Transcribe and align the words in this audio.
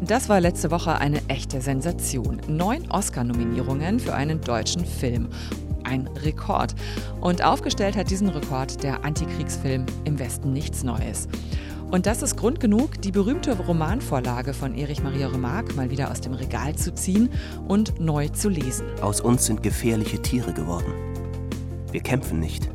Das 0.00 0.28
war 0.28 0.40
letzte 0.40 0.70
Woche 0.70 0.98
eine 0.98 1.20
echte 1.28 1.60
Sensation. 1.60 2.40
Neun 2.46 2.90
Oscar-Nominierungen 2.90 3.98
für 3.98 4.14
einen 4.14 4.40
deutschen 4.40 4.84
Film. 4.84 5.28
Ein 5.84 6.08
Rekord. 6.22 6.74
Und 7.20 7.44
aufgestellt 7.44 7.96
hat 7.96 8.10
diesen 8.10 8.28
Rekord 8.28 8.82
der 8.82 9.04
Antikriegsfilm 9.04 9.86
Im 10.04 10.18
Westen 10.18 10.52
nichts 10.52 10.82
Neues. 10.82 11.28
Und 11.90 12.06
das 12.06 12.22
ist 12.22 12.36
Grund 12.36 12.60
genug, 12.60 13.00
die 13.00 13.12
berühmte 13.12 13.56
Romanvorlage 13.56 14.52
von 14.52 14.74
Erich 14.74 15.02
Maria 15.02 15.28
Remarque 15.28 15.74
mal 15.74 15.90
wieder 15.90 16.10
aus 16.10 16.20
dem 16.20 16.34
Regal 16.34 16.74
zu 16.74 16.92
ziehen 16.92 17.30
und 17.68 18.00
neu 18.00 18.28
zu 18.28 18.48
lesen. 18.48 18.86
Aus 19.00 19.20
uns 19.20 19.46
sind 19.46 19.62
gefährliche 19.62 20.20
Tiere 20.20 20.52
geworden. 20.52 20.92
Wir 21.92 22.02
kämpfen 22.02 22.40
nicht. 22.40 22.68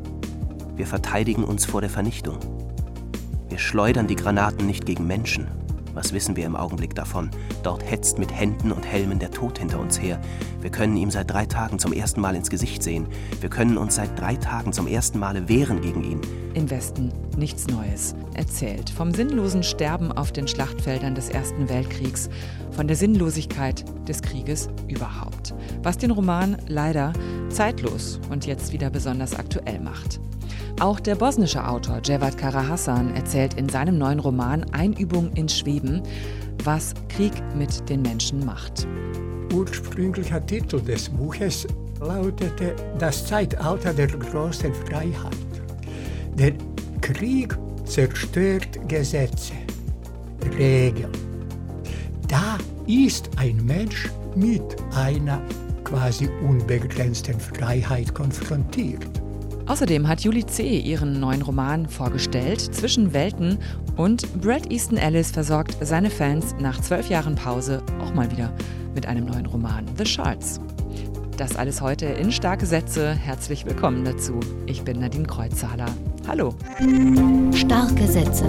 Wir 0.74 0.86
verteidigen 0.86 1.44
uns 1.44 1.66
vor 1.66 1.80
der 1.80 1.90
Vernichtung. 1.90 2.59
Wir 3.50 3.58
schleudern 3.58 4.06
die 4.06 4.16
Granaten 4.16 4.66
nicht 4.66 4.86
gegen 4.86 5.06
Menschen, 5.06 5.48
was 5.94 6.12
wissen 6.12 6.36
wir 6.36 6.46
im 6.46 6.56
Augenblick 6.56 6.94
davon? 6.94 7.30
Dort 7.62 7.88
hetzt 7.88 8.18
mit 8.18 8.32
Händen 8.32 8.70
und 8.70 8.86
Helmen 8.86 9.18
der 9.18 9.30
Tod 9.32 9.58
hinter 9.58 9.80
uns 9.80 10.00
her. 10.00 10.20
Wir 10.60 10.70
können 10.70 10.96
ihm 10.96 11.10
seit 11.10 11.30
drei 11.30 11.46
Tagen 11.46 11.78
zum 11.78 11.92
ersten 11.92 12.20
Mal 12.20 12.36
ins 12.36 12.50
Gesicht 12.50 12.82
sehen. 12.82 13.08
Wir 13.40 13.50
können 13.50 13.76
uns 13.76 13.96
seit 13.96 14.18
drei 14.18 14.36
Tagen 14.36 14.72
zum 14.72 14.86
ersten 14.86 15.18
Male 15.18 15.48
wehren 15.48 15.80
gegen 15.80 16.04
ihn. 16.04 16.20
Im 16.54 16.70
Westen 16.70 17.12
nichts 17.40 17.66
Neues. 17.66 18.14
Erzählt 18.34 18.90
vom 18.90 19.12
sinnlosen 19.12 19.64
Sterben 19.64 20.12
auf 20.12 20.30
den 20.30 20.46
Schlachtfeldern 20.46 21.16
des 21.16 21.28
Ersten 21.28 21.68
Weltkriegs, 21.68 22.28
von 22.70 22.86
der 22.86 22.96
Sinnlosigkeit 22.96 23.84
des 24.06 24.22
Krieges 24.22 24.68
überhaupt. 24.86 25.54
Was 25.82 25.98
den 25.98 26.12
Roman 26.12 26.56
leider 26.68 27.12
zeitlos 27.48 28.20
und 28.30 28.46
jetzt 28.46 28.72
wieder 28.72 28.90
besonders 28.90 29.34
aktuell 29.34 29.80
macht. 29.80 30.20
Auch 30.78 31.00
der 31.00 31.16
bosnische 31.16 31.66
Autor 31.66 32.00
Cevat 32.04 32.38
Karahassan 32.38 33.14
erzählt 33.14 33.54
in 33.54 33.68
seinem 33.68 33.98
neuen 33.98 34.20
Roman 34.20 34.64
Einübung 34.72 35.32
in 35.34 35.48
Schweben, 35.48 36.02
was 36.64 36.94
Krieg 37.08 37.32
mit 37.56 37.88
den 37.88 38.02
Menschen 38.02 38.44
macht. 38.46 38.86
Ursprünglicher 39.52 40.44
Titel 40.46 40.80
des 40.80 41.08
Buches 41.08 41.66
lautete 42.00 42.76
Das 42.98 43.26
Zeitalter 43.26 43.92
der 43.92 44.06
großen 44.06 44.72
Freiheit. 44.74 45.36
Der 46.34 46.52
Krieg 47.00 47.56
zerstört 47.84 48.78
Gesetze, 48.88 49.54
Regeln. 50.56 51.10
Da 52.28 52.58
ist 52.86 53.30
ein 53.36 53.64
Mensch 53.64 54.08
mit 54.34 54.62
einer 54.94 55.40
quasi 55.84 56.28
unbegrenzten 56.46 57.38
Freiheit 57.40 58.14
konfrontiert. 58.14 59.04
Außerdem 59.66 60.08
hat 60.08 60.20
Julie 60.20 60.46
C. 60.46 60.78
ihren 60.78 61.20
neuen 61.20 61.42
Roman 61.42 61.88
vorgestellt, 61.88 62.60
Zwischen 62.60 63.12
Welten, 63.12 63.58
und 63.96 64.40
Brad 64.40 64.72
Easton 64.72 64.96
Ellis 64.96 65.30
versorgt 65.30 65.76
seine 65.80 66.10
Fans 66.10 66.54
nach 66.58 66.80
zwölf 66.80 67.08
Jahren 67.08 67.34
Pause 67.34 67.82
auch 68.00 68.14
mal 68.14 68.30
wieder 68.30 68.52
mit 68.94 69.06
einem 69.06 69.26
neuen 69.26 69.46
Roman, 69.46 69.84
The 69.96 70.06
Shards. 70.06 70.60
Das 71.36 71.56
alles 71.56 71.80
heute 71.80 72.06
in 72.06 72.32
starke 72.32 72.66
Sätze. 72.66 73.12
Herzlich 73.12 73.64
willkommen 73.64 74.04
dazu. 74.04 74.40
Ich 74.66 74.82
bin 74.82 75.00
Nadine 75.00 75.26
Kreuzzahler. 75.26 75.86
Hallo. 76.30 76.54
Starke 77.52 78.06
Sätze. 78.06 78.44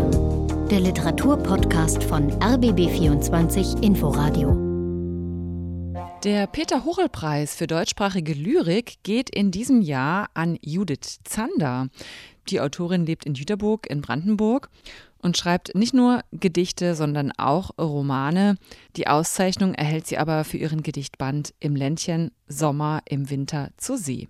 Der 0.70 0.82
Literaturpodcast 0.82 2.04
von 2.04 2.30
RBB24 2.34 3.82
Inforadio. 3.82 4.52
Der 6.24 6.46
Peter-Hochel-Preis 6.46 7.56
für 7.56 7.66
deutschsprachige 7.66 8.34
Lyrik 8.34 8.98
geht 9.02 9.32
in 9.32 9.50
diesem 9.50 9.82
Jahr 9.82 10.30
an 10.36 10.59
Judith 10.62 11.22
Zander. 11.24 11.88
Die 12.50 12.62
Autorin 12.62 13.08
lebt 13.08 13.26
in 13.26 13.34
Jüterburg 13.34 13.90
in 13.90 14.02
Brandenburg 14.02 14.70
und 15.18 15.36
schreibt 15.36 15.74
nicht 15.74 15.96
nur 15.96 16.22
Gedichte, 16.32 16.94
sondern 16.94 17.32
auch 17.32 17.72
Romane. 17.80 18.58
Die 18.96 19.08
Auszeichnung 19.08 19.74
erhält 19.74 20.06
sie 20.06 20.20
aber 20.20 20.44
für 20.44 20.58
ihren 20.58 20.84
Gedichtband 20.84 21.56
Im 21.59 21.76
Ländchen 21.76 22.30
Sommer 22.48 23.02
im 23.09 23.31
Winter 23.31 23.72
zur 23.78 23.98
See. 23.98 24.30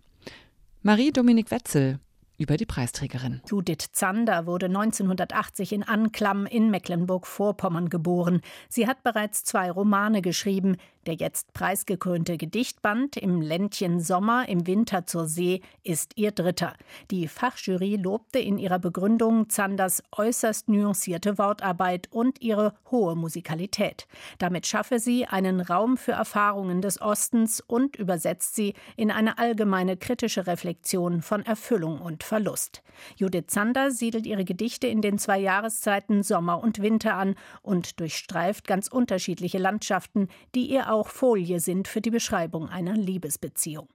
Marie-Dominik 0.83 1.51
Wetzel 1.51 1.99
über 2.41 2.57
die 2.57 2.65
Preisträgerin. 2.65 3.41
Judith 3.47 3.91
Zander 3.91 4.45
wurde 4.45 4.65
1980 4.65 5.73
in 5.73 5.83
Anklam 5.83 6.45
in 6.45 6.71
Mecklenburg-Vorpommern 6.71 7.89
geboren. 7.89 8.41
Sie 8.67 8.87
hat 8.87 9.03
bereits 9.03 9.43
zwei 9.43 9.69
Romane 9.69 10.21
geschrieben. 10.21 10.77
Der 11.07 11.15
jetzt 11.15 11.53
preisgekrönte 11.53 12.37
Gedichtband 12.37 13.17
Im 13.17 13.41
Ländchen 13.41 13.99
Sommer 13.99 14.47
im 14.47 14.67
Winter 14.67 15.07
zur 15.07 15.27
See 15.27 15.61
ist 15.83 16.11
ihr 16.15 16.31
dritter. 16.31 16.75
Die 17.09 17.27
Fachjury 17.27 17.95
lobte 17.95 18.37
in 18.37 18.59
ihrer 18.59 18.77
Begründung 18.77 19.49
Zanders 19.49 20.03
äußerst 20.15 20.69
nuancierte 20.69 21.39
Wortarbeit 21.39 22.07
und 22.11 22.39
ihre 22.41 22.75
hohe 22.91 23.15
Musikalität. 23.15 24.07
Damit 24.37 24.67
schaffe 24.67 24.99
sie 24.99 25.25
einen 25.25 25.59
Raum 25.59 25.97
für 25.97 26.11
Erfahrungen 26.11 26.83
des 26.83 27.01
Ostens 27.01 27.61
und 27.61 27.95
übersetzt 27.95 28.53
sie 28.53 28.75
in 28.95 29.09
eine 29.09 29.39
allgemeine 29.39 29.97
kritische 29.97 30.45
Reflexion 30.45 31.23
von 31.23 31.43
Erfüllung 31.43 31.99
und 31.99 32.23
Verlust. 32.23 32.83
Judith 33.15 33.45
Zander 33.47 33.89
siedelt 33.89 34.27
ihre 34.27 34.45
Gedichte 34.45 34.85
in 34.85 35.01
den 35.01 35.17
zwei 35.17 35.39
Jahreszeiten 35.39 36.21
Sommer 36.21 36.61
und 36.61 36.79
Winter 36.79 37.15
an 37.15 37.33
und 37.63 37.99
durchstreift 37.99 38.67
ganz 38.67 38.87
unterschiedliche 38.87 39.57
Landschaften, 39.57 40.27
die 40.53 40.67
ihr 40.67 40.90
auch 40.91 41.07
Folie 41.07 41.59
sind 41.59 41.87
für 41.87 42.01
die 42.01 42.11
Beschreibung 42.11 42.69
einer 42.69 42.93
Liebesbeziehung. 42.93 43.87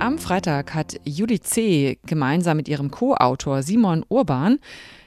Am 0.00 0.18
Freitag 0.18 0.74
hat 0.74 1.00
Judith 1.04 1.42
C. 1.44 1.98
gemeinsam 2.04 2.56
mit 2.56 2.68
ihrem 2.68 2.90
Co-Autor 2.90 3.62
Simon 3.62 4.04
Urban 4.08 4.58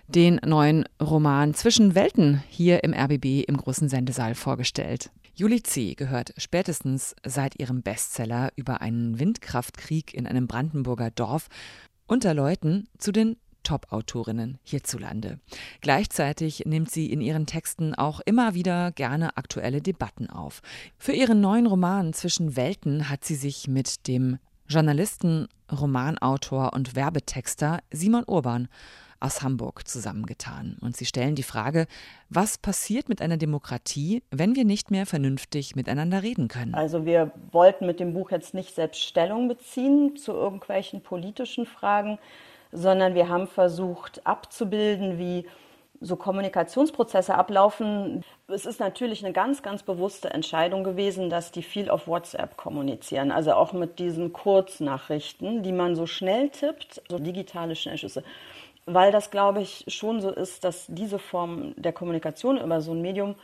den 0.08 0.40
neuen 0.46 0.86
Roman 1.02 1.54
Zwischen 1.54 1.96
Welten 1.96 2.44
hier 2.50 2.84
im 2.84 2.94
RBB 2.94 3.44
im 3.48 3.58
großen 3.58 3.88
Sendesaal 3.88 4.36
vorgestellt. 4.36 5.10
Julie 5.34 5.64
C. 5.64 5.96
gehört 5.96 6.34
spätestens 6.38 7.16
seit 7.26 7.60
ihrem 7.60 7.82
Bestseller 7.82 8.52
über 8.56 8.82
einen 8.82 9.20
Windkraftkrieg 9.20 10.14
in 10.14 10.28
einem 10.28 10.48
Brandenburger 10.48 11.12
Dorf 11.12 11.48
unter 12.08 12.34
Leuten 12.34 12.88
zu 12.98 13.12
den 13.12 13.38
Top-Autorinnen 13.64 14.60
hierzulande. 14.64 15.40
Gleichzeitig 15.82 16.64
nimmt 16.66 16.92
sie 16.92 17.12
in 17.12 17.22
ihren 17.22 17.46
Texten 17.46 17.96
auch 17.96 18.20
immer 18.26 18.54
wieder 18.54 18.92
gerne 18.92 19.38
aktuelle 19.38 19.82
Debatten 19.82 20.30
auf. 20.30 20.62
Für 20.98 21.14
ihren 21.14 21.42
neuen 21.42 21.68
Roman 21.68 22.14
Zwischen 22.14 22.56
Welten 22.56 23.10
hat 23.10 23.26
sie 23.26 23.36
sich 23.36 23.68
mit 23.68 24.08
dem 24.08 24.40
Journalisten, 24.68 25.48
Romanautor 25.72 26.74
und 26.74 26.96
Werbetexter 26.96 27.80
Simon 27.92 28.24
Urban 28.26 28.68
aus 29.22 29.42
Hamburg 29.42 29.88
zusammengetan. 29.88 30.78
Und 30.82 30.98
sie 30.98 31.06
stellen 31.06 31.36
die 31.36 31.44
Frage, 31.44 31.86
was 32.30 32.58
passiert 32.58 33.08
mit 33.08 33.22
einer 33.22 33.38
Demokratie, 33.38 34.24
wenn 34.32 34.56
wir 34.56 34.66
nicht 34.66 34.92
mehr 34.92 35.06
vernünftig 35.06 35.76
miteinander 35.76 36.24
reden 36.24 36.48
können? 36.48 36.74
Also 36.74 37.06
wir 37.06 37.32
wollten 37.52 37.86
mit 37.86 38.00
dem 38.00 38.14
Buch 38.14 38.32
jetzt 38.32 38.54
nicht 38.54 38.74
selbst 38.74 39.04
Stellung 39.04 39.48
beziehen 39.48 40.18
zu 40.18 40.32
irgendwelchen 40.32 41.02
politischen 41.02 41.66
Fragen, 41.66 42.18
sondern 42.72 43.16
wir 43.16 43.30
haben 43.30 43.48
versucht 43.48 44.26
abzubilden, 44.26 45.18
wie 45.18 45.46
so 46.02 46.16
Kommunikationsprozesse 46.16 47.36
ablaufen. 47.36 48.24
Es 48.48 48.66
ist 48.66 48.80
natürlich 48.80 49.24
eine 49.24 49.34
ganz, 49.34 49.62
ganz 49.62 49.84
bewusste 49.84 50.32
Entscheidung 50.32 50.84
gewesen, 50.84 51.30
dass 51.30 51.52
die 51.52 51.62
viel 51.62 51.90
auf 51.90 52.08
WhatsApp 52.08 52.58
kommunizieren. 52.58 53.32
Also 53.32 53.54
auch 53.54 53.72
mit 53.72 54.00
diesen 54.00 54.34
Kurznachrichten, 54.34 55.62
die 55.62 55.72
man 55.72 55.96
so 55.96 56.08
schnell 56.08 56.50
tippt, 56.50 57.04
so 57.08 57.20
digitale 57.20 57.76
Schnellschüsse. 57.76 58.24
Weil 58.88 59.12
das, 59.12 59.30
glaube 59.30 59.62
ich, 59.62 59.86
schon 59.88 60.22
so 60.22 60.32
ist, 60.32 60.64
dass 60.64 60.88
diese 60.88 61.20
Form 61.20 61.76
der 61.78 61.94
Kommunikation 61.94 62.58
über 62.58 62.82
so 62.82 62.94
ein 62.94 63.02
Medium 63.02 63.36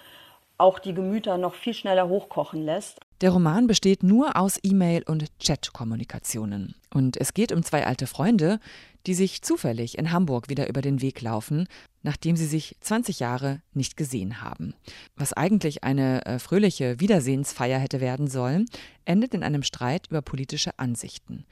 auch 0.58 0.80
die 0.80 0.96
Gemüter 0.96 1.38
noch 1.38 1.54
viel 1.54 1.76
schneller 1.76 2.10
hochkochen 2.10 2.66
lässt. 2.66 3.00
Der 3.22 3.32
Roman 3.32 3.66
besteht 3.66 4.04
nur 4.04 4.38
aus 4.38 4.60
E-Mail- 4.62 5.04
und 5.08 5.26
Chat-Kommunikationen. 5.40 6.76
Und 6.94 7.18
es 7.18 7.34
geht 7.34 7.52
um 7.52 7.64
zwei 7.64 7.88
alte 7.88 8.06
Freunde, 8.06 8.60
die 9.08 9.16
sich 9.16 9.42
zufällig 9.42 9.98
in 9.98 10.12
Hamburg 10.12 10.50
wieder 10.50 10.70
über 10.70 10.82
den 10.82 11.02
Weg 11.02 11.22
laufen, 11.22 11.68
nachdem 12.04 12.36
sie 12.36 12.46
sich 12.46 12.76
20 12.82 13.20
Jahre 13.20 13.62
nicht 13.74 13.98
gesehen 13.98 14.44
haben. 14.44 14.76
Was 15.16 15.34
eigentlich 15.34 15.84
eine 15.84 16.26
äh, 16.28 16.38
fröhliche 16.38 17.00
Wiedersehensfeier 17.00 17.80
hätte 17.80 18.02
werden 18.02 18.28
sollen, 18.28 18.66
endet 19.06 19.34
in 19.34 19.42
einem 19.42 19.64
Streit 19.64 20.08
über 20.10 20.22
politische 20.22 20.78
Ansichten. 20.78 21.46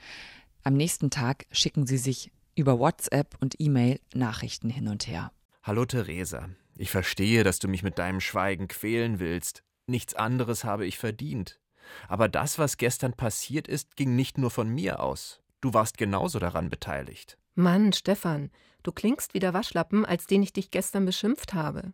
Am 0.64 0.76
nächsten 0.76 1.10
Tag 1.10 1.48
schicken 1.52 1.88
sie 1.88 1.98
sich 1.98 2.32
über 2.56 2.78
WhatsApp 2.78 3.38
und 3.40 3.56
E-Mail 3.60 4.00
Nachrichten 4.14 4.70
hin 4.70 4.88
und 4.88 5.08
her. 5.08 5.32
Hallo 5.64 5.86
Theresa, 5.86 6.50
ich 6.78 6.92
verstehe, 6.92 7.44
dass 7.44 7.58
du 7.58 7.68
mich 7.68 7.82
mit 7.82 7.98
deinem 7.98 8.20
Schweigen 8.20 8.68
quälen 8.68 9.20
willst. 9.20 9.64
Nichts 9.88 10.16
anderes 10.16 10.64
habe 10.64 10.86
ich 10.86 10.98
verdient. 10.98 11.60
Aber 12.08 12.28
das, 12.28 12.58
was 12.58 12.78
gestern 12.78 13.14
passiert 13.14 13.68
ist, 13.68 13.96
ging 13.96 14.16
nicht 14.16 14.38
nur 14.38 14.50
von 14.50 14.70
mir 14.70 15.00
aus. 15.00 15.42
Du 15.62 15.74
warst 15.74 15.98
genauso 15.98 16.40
daran 16.40 16.70
beteiligt. 16.70 17.38
Mann, 17.54 17.94
Stefan, 17.94 18.52
du 18.84 18.92
klingst 18.92 19.34
wie 19.34 19.40
der 19.40 19.54
Waschlappen, 19.54 20.06
als 20.06 20.26
den 20.26 20.44
ich 20.44 20.54
dich 20.54 20.72
gestern 20.72 21.06
beschimpft 21.06 21.54
habe. 21.54 21.94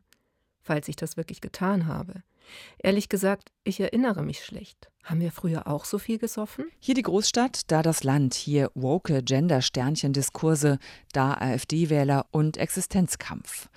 Falls 0.61 0.87
ich 0.87 0.95
das 0.95 1.17
wirklich 1.17 1.41
getan 1.41 1.87
habe. 1.87 2.23
Ehrlich 2.79 3.09
gesagt, 3.09 3.51
ich 3.63 3.79
erinnere 3.79 4.23
mich 4.23 4.43
schlecht. 4.43 4.91
Haben 5.03 5.21
wir 5.21 5.31
früher 5.31 5.67
auch 5.67 5.85
so 5.85 5.97
viel 5.97 6.19
gesoffen? 6.19 6.65
Hier 6.79 6.93
die 6.93 7.01
Großstadt, 7.01 7.71
da 7.71 7.81
das 7.81 8.03
Land, 8.03 8.35
hier 8.35 8.69
woke 8.75 9.23
Gender-Sternchen-Diskurse, 9.23 10.77
da 11.11 11.33
AfD-Wähler 11.33 12.27
und 12.29 12.57
Existenzkampf. 12.57 13.67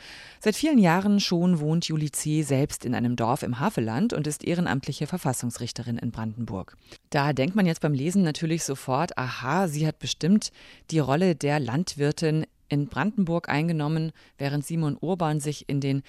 Seit 0.40 0.54
vielen 0.54 0.78
Jahren 0.78 1.20
schon 1.20 1.60
wohnt 1.60 1.86
Julie 1.86 2.10
C. 2.10 2.42
selbst 2.42 2.84
in 2.84 2.94
einem 2.94 3.16
Dorf 3.16 3.42
im 3.42 3.58
Havelland 3.58 4.12
und 4.12 4.26
ist 4.26 4.44
ehrenamtliche 4.44 5.06
Verfassungsrichterin 5.06 5.96
in 5.96 6.10
Brandenburg. 6.10 6.76
Da 7.08 7.32
denkt 7.32 7.56
man 7.56 7.64
jetzt 7.64 7.80
beim 7.80 7.94
Lesen 7.94 8.22
natürlich 8.22 8.62
sofort, 8.62 9.16
aha, 9.16 9.66
sie 9.66 9.86
hat 9.86 9.98
bestimmt 9.98 10.52
die 10.90 10.98
Rolle 10.98 11.34
der 11.34 11.58
Landwirtin 11.58 12.46
in 12.68 12.88
Brandenburg 12.88 13.48
eingenommen, 13.48 14.12
während 14.36 14.66
Simon 14.66 14.98
Urban 15.00 15.40
sich 15.40 15.68
in 15.70 15.80
den 15.80 16.02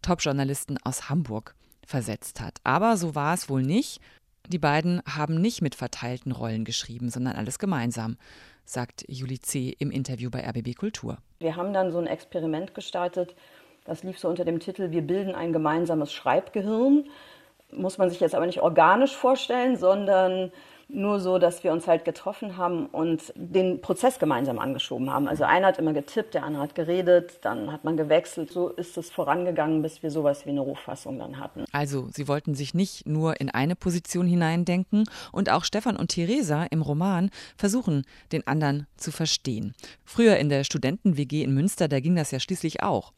Top-Journalisten 0.00 0.78
aus 0.82 1.10
Hamburg 1.10 1.54
versetzt 1.86 2.40
hat. 2.40 2.58
Aber 2.64 2.96
so 2.96 3.14
war 3.14 3.34
es 3.34 3.48
wohl 3.48 3.62
nicht. 3.62 4.00
Die 4.48 4.58
beiden 4.58 5.02
haben 5.06 5.40
nicht 5.40 5.62
mit 5.62 5.74
verteilten 5.74 6.32
Rollen 6.32 6.64
geschrieben, 6.64 7.10
sondern 7.10 7.36
alles 7.36 7.58
gemeinsam, 7.58 8.16
sagt 8.64 9.04
Julie 9.08 9.40
C. 9.40 9.74
im 9.78 9.90
Interview 9.90 10.30
bei 10.30 10.46
RBB 10.46 10.76
Kultur. 10.76 11.18
Wir 11.38 11.56
haben 11.56 11.72
dann 11.72 11.92
so 11.92 11.98
ein 11.98 12.06
Experiment 12.06 12.74
gestartet, 12.74 13.34
das 13.84 14.02
lief 14.04 14.18
so 14.18 14.28
unter 14.28 14.44
dem 14.44 14.60
Titel 14.60 14.90
Wir 14.90 15.02
bilden 15.02 15.34
ein 15.34 15.52
gemeinsames 15.52 16.12
Schreibgehirn. 16.12 17.04
Muss 17.72 17.98
man 17.98 18.10
sich 18.10 18.20
jetzt 18.20 18.34
aber 18.34 18.46
nicht 18.46 18.60
organisch 18.60 19.16
vorstellen, 19.16 19.76
sondern 19.76 20.52
nur 20.92 21.20
so, 21.20 21.38
dass 21.38 21.64
wir 21.64 21.72
uns 21.72 21.86
halt 21.86 22.04
getroffen 22.04 22.56
haben 22.56 22.86
und 22.86 23.32
den 23.34 23.80
Prozess 23.80 24.18
gemeinsam 24.18 24.58
angeschoben 24.58 25.10
haben. 25.10 25.26
Also 25.26 25.44
einer 25.44 25.68
hat 25.68 25.78
immer 25.78 25.92
getippt, 25.92 26.34
der 26.34 26.44
andere 26.44 26.62
hat 26.62 26.74
geredet, 26.74 27.38
dann 27.42 27.72
hat 27.72 27.84
man 27.84 27.96
gewechselt. 27.96 28.50
So 28.50 28.68
ist 28.68 28.96
es 28.98 29.10
vorangegangen, 29.10 29.82
bis 29.82 30.02
wir 30.02 30.10
sowas 30.10 30.44
wie 30.44 30.50
eine 30.50 30.60
Ruffassung 30.60 31.18
dann 31.18 31.38
hatten. 31.38 31.64
Also, 31.72 32.08
sie 32.12 32.28
wollten 32.28 32.54
sich 32.54 32.74
nicht 32.74 33.06
nur 33.06 33.40
in 33.40 33.50
eine 33.50 33.74
Position 33.74 34.26
hineindenken 34.26 35.04
und 35.32 35.50
auch 35.50 35.64
Stefan 35.64 35.96
und 35.96 36.08
Theresa 36.08 36.64
im 36.64 36.82
Roman 36.82 37.30
versuchen, 37.56 38.04
den 38.30 38.46
anderen 38.46 38.86
zu 38.96 39.10
verstehen. 39.12 39.74
Früher 40.04 40.36
in 40.36 40.48
der 40.48 40.64
Studenten-WG 40.64 41.42
in 41.42 41.54
Münster, 41.54 41.88
da 41.88 42.00
ging 42.00 42.16
das 42.16 42.30
ja 42.30 42.40
schließlich 42.40 42.82
auch. 42.82 43.12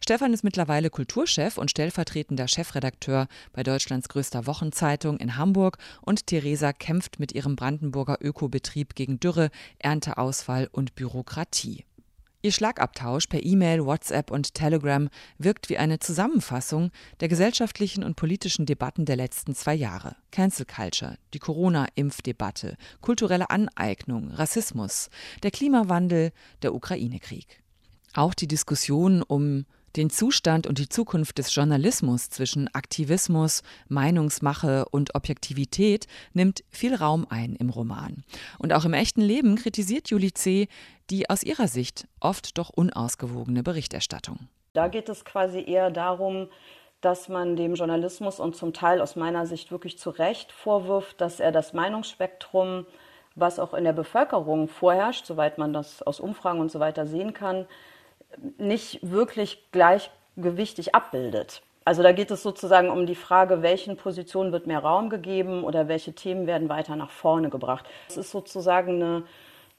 Stefan 0.00 0.32
ist 0.32 0.44
mittlerweile 0.44 0.90
Kulturchef 0.90 1.58
und 1.58 1.70
stellvertretender 1.70 2.48
Chefredakteur 2.48 3.28
bei 3.52 3.62
Deutschlands 3.62 4.08
größter 4.08 4.46
Wochenzeitung 4.46 5.18
in 5.18 5.36
Hamburg 5.36 5.78
und 6.02 6.26
Theresa 6.26 6.72
kämpft 6.72 7.20
mit 7.20 7.32
ihrem 7.32 7.56
Brandenburger 7.56 8.18
Ökobetrieb 8.20 8.94
gegen 8.94 9.20
Dürre, 9.20 9.50
Ernteausfall 9.78 10.68
und 10.72 10.94
Bürokratie. 10.94 11.84
Ihr 12.40 12.52
Schlagabtausch 12.52 13.26
per 13.26 13.44
E-Mail, 13.44 13.84
WhatsApp 13.84 14.30
und 14.30 14.54
Telegram 14.54 15.08
wirkt 15.38 15.68
wie 15.68 15.76
eine 15.76 15.98
Zusammenfassung 15.98 16.92
der 17.18 17.26
gesellschaftlichen 17.26 18.04
und 18.04 18.14
politischen 18.14 18.64
Debatten 18.64 19.06
der 19.06 19.16
letzten 19.16 19.56
zwei 19.56 19.74
Jahre. 19.74 20.14
Cancel 20.30 20.64
Culture, 20.64 21.18
die 21.34 21.40
Corona-Impfdebatte, 21.40 22.76
kulturelle 23.00 23.50
Aneignung, 23.50 24.30
Rassismus, 24.30 25.10
der 25.42 25.50
Klimawandel, 25.50 26.30
der 26.62 26.76
Ukraine-Krieg. 26.76 27.60
Auch 28.14 28.34
die 28.34 28.48
Diskussion 28.48 29.22
um 29.22 29.64
den 29.96 30.10
Zustand 30.10 30.66
und 30.66 30.78
die 30.78 30.88
Zukunft 30.88 31.38
des 31.38 31.54
Journalismus 31.54 32.30
zwischen 32.30 32.72
Aktivismus, 32.74 33.62
Meinungsmache 33.88 34.84
und 34.90 35.14
Objektivität 35.14 36.06
nimmt 36.34 36.62
viel 36.70 36.94
Raum 36.94 37.26
ein 37.28 37.56
im 37.56 37.70
Roman. 37.70 38.22
Und 38.58 38.72
auch 38.72 38.84
im 38.84 38.94
echten 38.94 39.22
Leben 39.22 39.56
kritisiert 39.56 40.10
Julie 40.10 40.32
C. 40.32 40.68
die 41.10 41.30
aus 41.30 41.42
ihrer 41.42 41.68
Sicht 41.68 42.06
oft 42.20 42.58
doch 42.58 42.70
unausgewogene 42.70 43.62
Berichterstattung. 43.62 44.48
Da 44.74 44.88
geht 44.88 45.08
es 45.08 45.24
quasi 45.24 45.64
eher 45.66 45.90
darum, 45.90 46.48
dass 47.00 47.28
man 47.28 47.56
dem 47.56 47.74
Journalismus 47.74 48.40
und 48.40 48.56
zum 48.56 48.72
Teil 48.72 49.00
aus 49.00 49.16
meiner 49.16 49.46
Sicht 49.46 49.70
wirklich 49.70 49.98
zu 49.98 50.10
Recht 50.10 50.52
vorwirft, 50.52 51.20
dass 51.20 51.40
er 51.40 51.52
das 51.52 51.72
Meinungsspektrum, 51.72 52.86
was 53.34 53.58
auch 53.58 53.72
in 53.72 53.84
der 53.84 53.92
Bevölkerung 53.92 54.68
vorherrscht, 54.68 55.24
soweit 55.24 55.58
man 55.58 55.72
das 55.72 56.02
aus 56.02 56.20
Umfragen 56.20 56.60
und 56.60 56.70
so 56.70 56.80
weiter 56.80 57.06
sehen 57.06 57.32
kann, 57.32 57.66
nicht 58.58 58.98
wirklich 59.02 59.70
gleichgewichtig 59.72 60.94
abbildet. 60.94 61.62
Also 61.84 62.02
da 62.02 62.12
geht 62.12 62.30
es 62.30 62.42
sozusagen 62.42 62.90
um 62.90 63.06
die 63.06 63.14
Frage, 63.14 63.62
welchen 63.62 63.96
Positionen 63.96 64.52
wird 64.52 64.66
mehr 64.66 64.80
Raum 64.80 65.08
gegeben 65.08 65.64
oder 65.64 65.88
welche 65.88 66.12
Themen 66.12 66.46
werden 66.46 66.68
weiter 66.68 66.96
nach 66.96 67.10
vorne 67.10 67.48
gebracht. 67.48 67.86
Es 68.08 68.18
ist 68.18 68.30
sozusagen 68.30 69.02
eine 69.02 69.22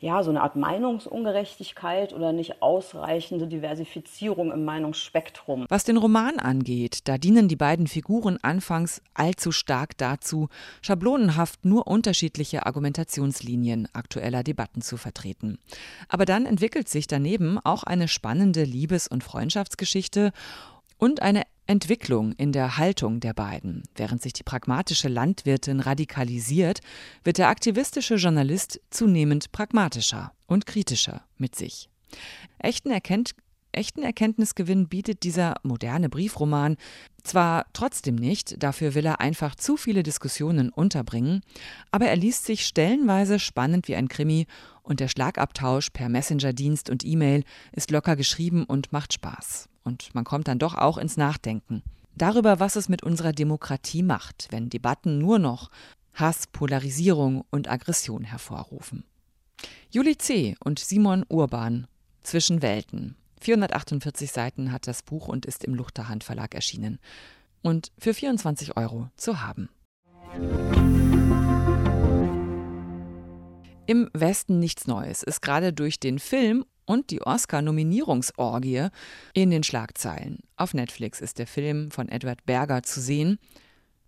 ja, 0.01 0.23
so 0.23 0.29
eine 0.29 0.41
Art 0.41 0.55
Meinungsungerechtigkeit 0.55 2.13
oder 2.13 2.31
nicht 2.31 2.61
ausreichende 2.61 3.47
Diversifizierung 3.47 4.51
im 4.53 4.63
Meinungsspektrum. 4.63 5.65
Was 5.67 5.83
den 5.83 5.97
Roman 5.97 6.39
angeht, 6.39 7.01
da 7.09 7.17
dienen 7.17 7.49
die 7.49 7.57
beiden 7.57 7.85
Figuren 7.85 8.37
anfangs 8.41 9.01
allzu 9.13 9.51
stark 9.51 9.97
dazu, 9.97 10.47
schablonenhaft 10.81 11.65
nur 11.65 11.85
unterschiedliche 11.87 12.65
Argumentationslinien 12.65 13.89
aktueller 13.91 14.43
Debatten 14.43 14.81
zu 14.81 14.95
vertreten. 14.95 15.59
Aber 16.07 16.23
dann 16.25 16.45
entwickelt 16.45 16.87
sich 16.87 17.07
daneben 17.07 17.59
auch 17.61 17.83
eine 17.83 18.07
spannende 18.07 18.63
Liebes- 18.63 19.09
und 19.09 19.21
Freundschaftsgeschichte 19.23 20.31
und 20.97 21.21
eine 21.21 21.43
Entwicklung 21.69 22.31
in 22.33 22.51
der 22.51 22.77
Haltung 22.77 23.19
der 23.19 23.33
beiden. 23.33 23.83
Während 23.95 24.23
sich 24.23 24.33
die 24.33 24.41
pragmatische 24.41 25.07
Landwirtin 25.07 25.79
radikalisiert, 25.79 26.79
wird 27.23 27.37
der 27.37 27.49
aktivistische 27.49 28.15
Journalist 28.15 28.81
zunehmend 28.89 29.51
pragmatischer 29.51 30.33
und 30.47 30.65
kritischer 30.65 31.21
mit 31.37 31.55
sich. 31.55 31.87
Echten, 32.57 32.89
Erkennt 32.89 33.35
echten 33.71 34.03
Erkenntnisgewinn 34.03 34.87
bietet 34.87 35.23
dieser 35.23 35.55
moderne 35.63 36.09
Briefroman 36.09 36.77
zwar 37.23 37.65
trotzdem 37.73 38.15
nicht, 38.15 38.61
dafür 38.63 38.95
will 38.95 39.05
er 39.05 39.19
einfach 39.19 39.55
zu 39.55 39.77
viele 39.77 40.03
Diskussionen 40.03 40.69
unterbringen, 40.69 41.41
aber 41.91 42.07
er 42.07 42.15
liest 42.15 42.45
sich 42.45 42.65
stellenweise 42.65 43.39
spannend 43.39 43.87
wie 43.87 43.95
ein 43.95 44.07
Krimi 44.07 44.47
und 44.81 44.99
der 44.99 45.07
Schlagabtausch 45.07 45.91
per 45.91 46.09
Messenger-Dienst 46.09 46.89
und 46.89 47.05
E-Mail 47.05 47.43
ist 47.71 47.91
locker 47.91 48.15
geschrieben 48.15 48.63
und 48.63 48.91
macht 48.91 49.13
Spaß. 49.13 49.69
Und 49.83 50.13
man 50.15 50.23
kommt 50.23 50.47
dann 50.47 50.59
doch 50.59 50.75
auch 50.75 50.97
ins 50.97 51.17
Nachdenken. 51.17 51.83
Darüber, 52.15 52.59
was 52.59 52.75
es 52.75 52.89
mit 52.89 53.03
unserer 53.03 53.31
Demokratie 53.31 54.03
macht, 54.03 54.47
wenn 54.49 54.69
Debatten 54.69 55.19
nur 55.19 55.39
noch 55.39 55.69
Hass, 56.13 56.47
Polarisierung 56.47 57.45
und 57.49 57.69
Aggression 57.69 58.23
hervorrufen. 58.23 59.03
Juli 59.91 60.17
C. 60.17 60.55
und 60.63 60.79
Simon 60.79 61.23
Urban 61.29 61.87
Zwischen 62.21 62.61
Welten. 62.61 63.15
448 63.39 64.31
Seiten 64.31 64.71
hat 64.71 64.87
das 64.87 65.03
Buch 65.03 65.27
und 65.27 65.45
ist 65.45 65.63
im 65.63 65.73
Luchterhand 65.73 66.23
Verlag 66.23 66.55
erschienen. 66.55 66.99
Und 67.61 67.91
für 67.97 68.13
24 68.13 68.77
Euro 68.77 69.09
zu 69.15 69.41
haben. 69.41 69.69
Im 73.85 74.09
Westen 74.13 74.59
nichts 74.59 74.85
Neues 74.85 75.23
ist 75.23 75.41
gerade 75.41 75.73
durch 75.73 75.99
den 75.99 76.19
Film 76.19 76.63
und 76.85 77.09
die 77.09 77.21
Oscar-Nominierungsorgie 77.21 78.87
in 79.33 79.49
den 79.49 79.63
Schlagzeilen. 79.63 80.39
Auf 80.57 80.73
Netflix 80.73 81.21
ist 81.21 81.39
der 81.39 81.47
Film 81.47 81.91
von 81.91 82.09
Edward 82.09 82.45
Berger 82.45 82.83
zu 82.83 83.01
sehen. 83.01 83.39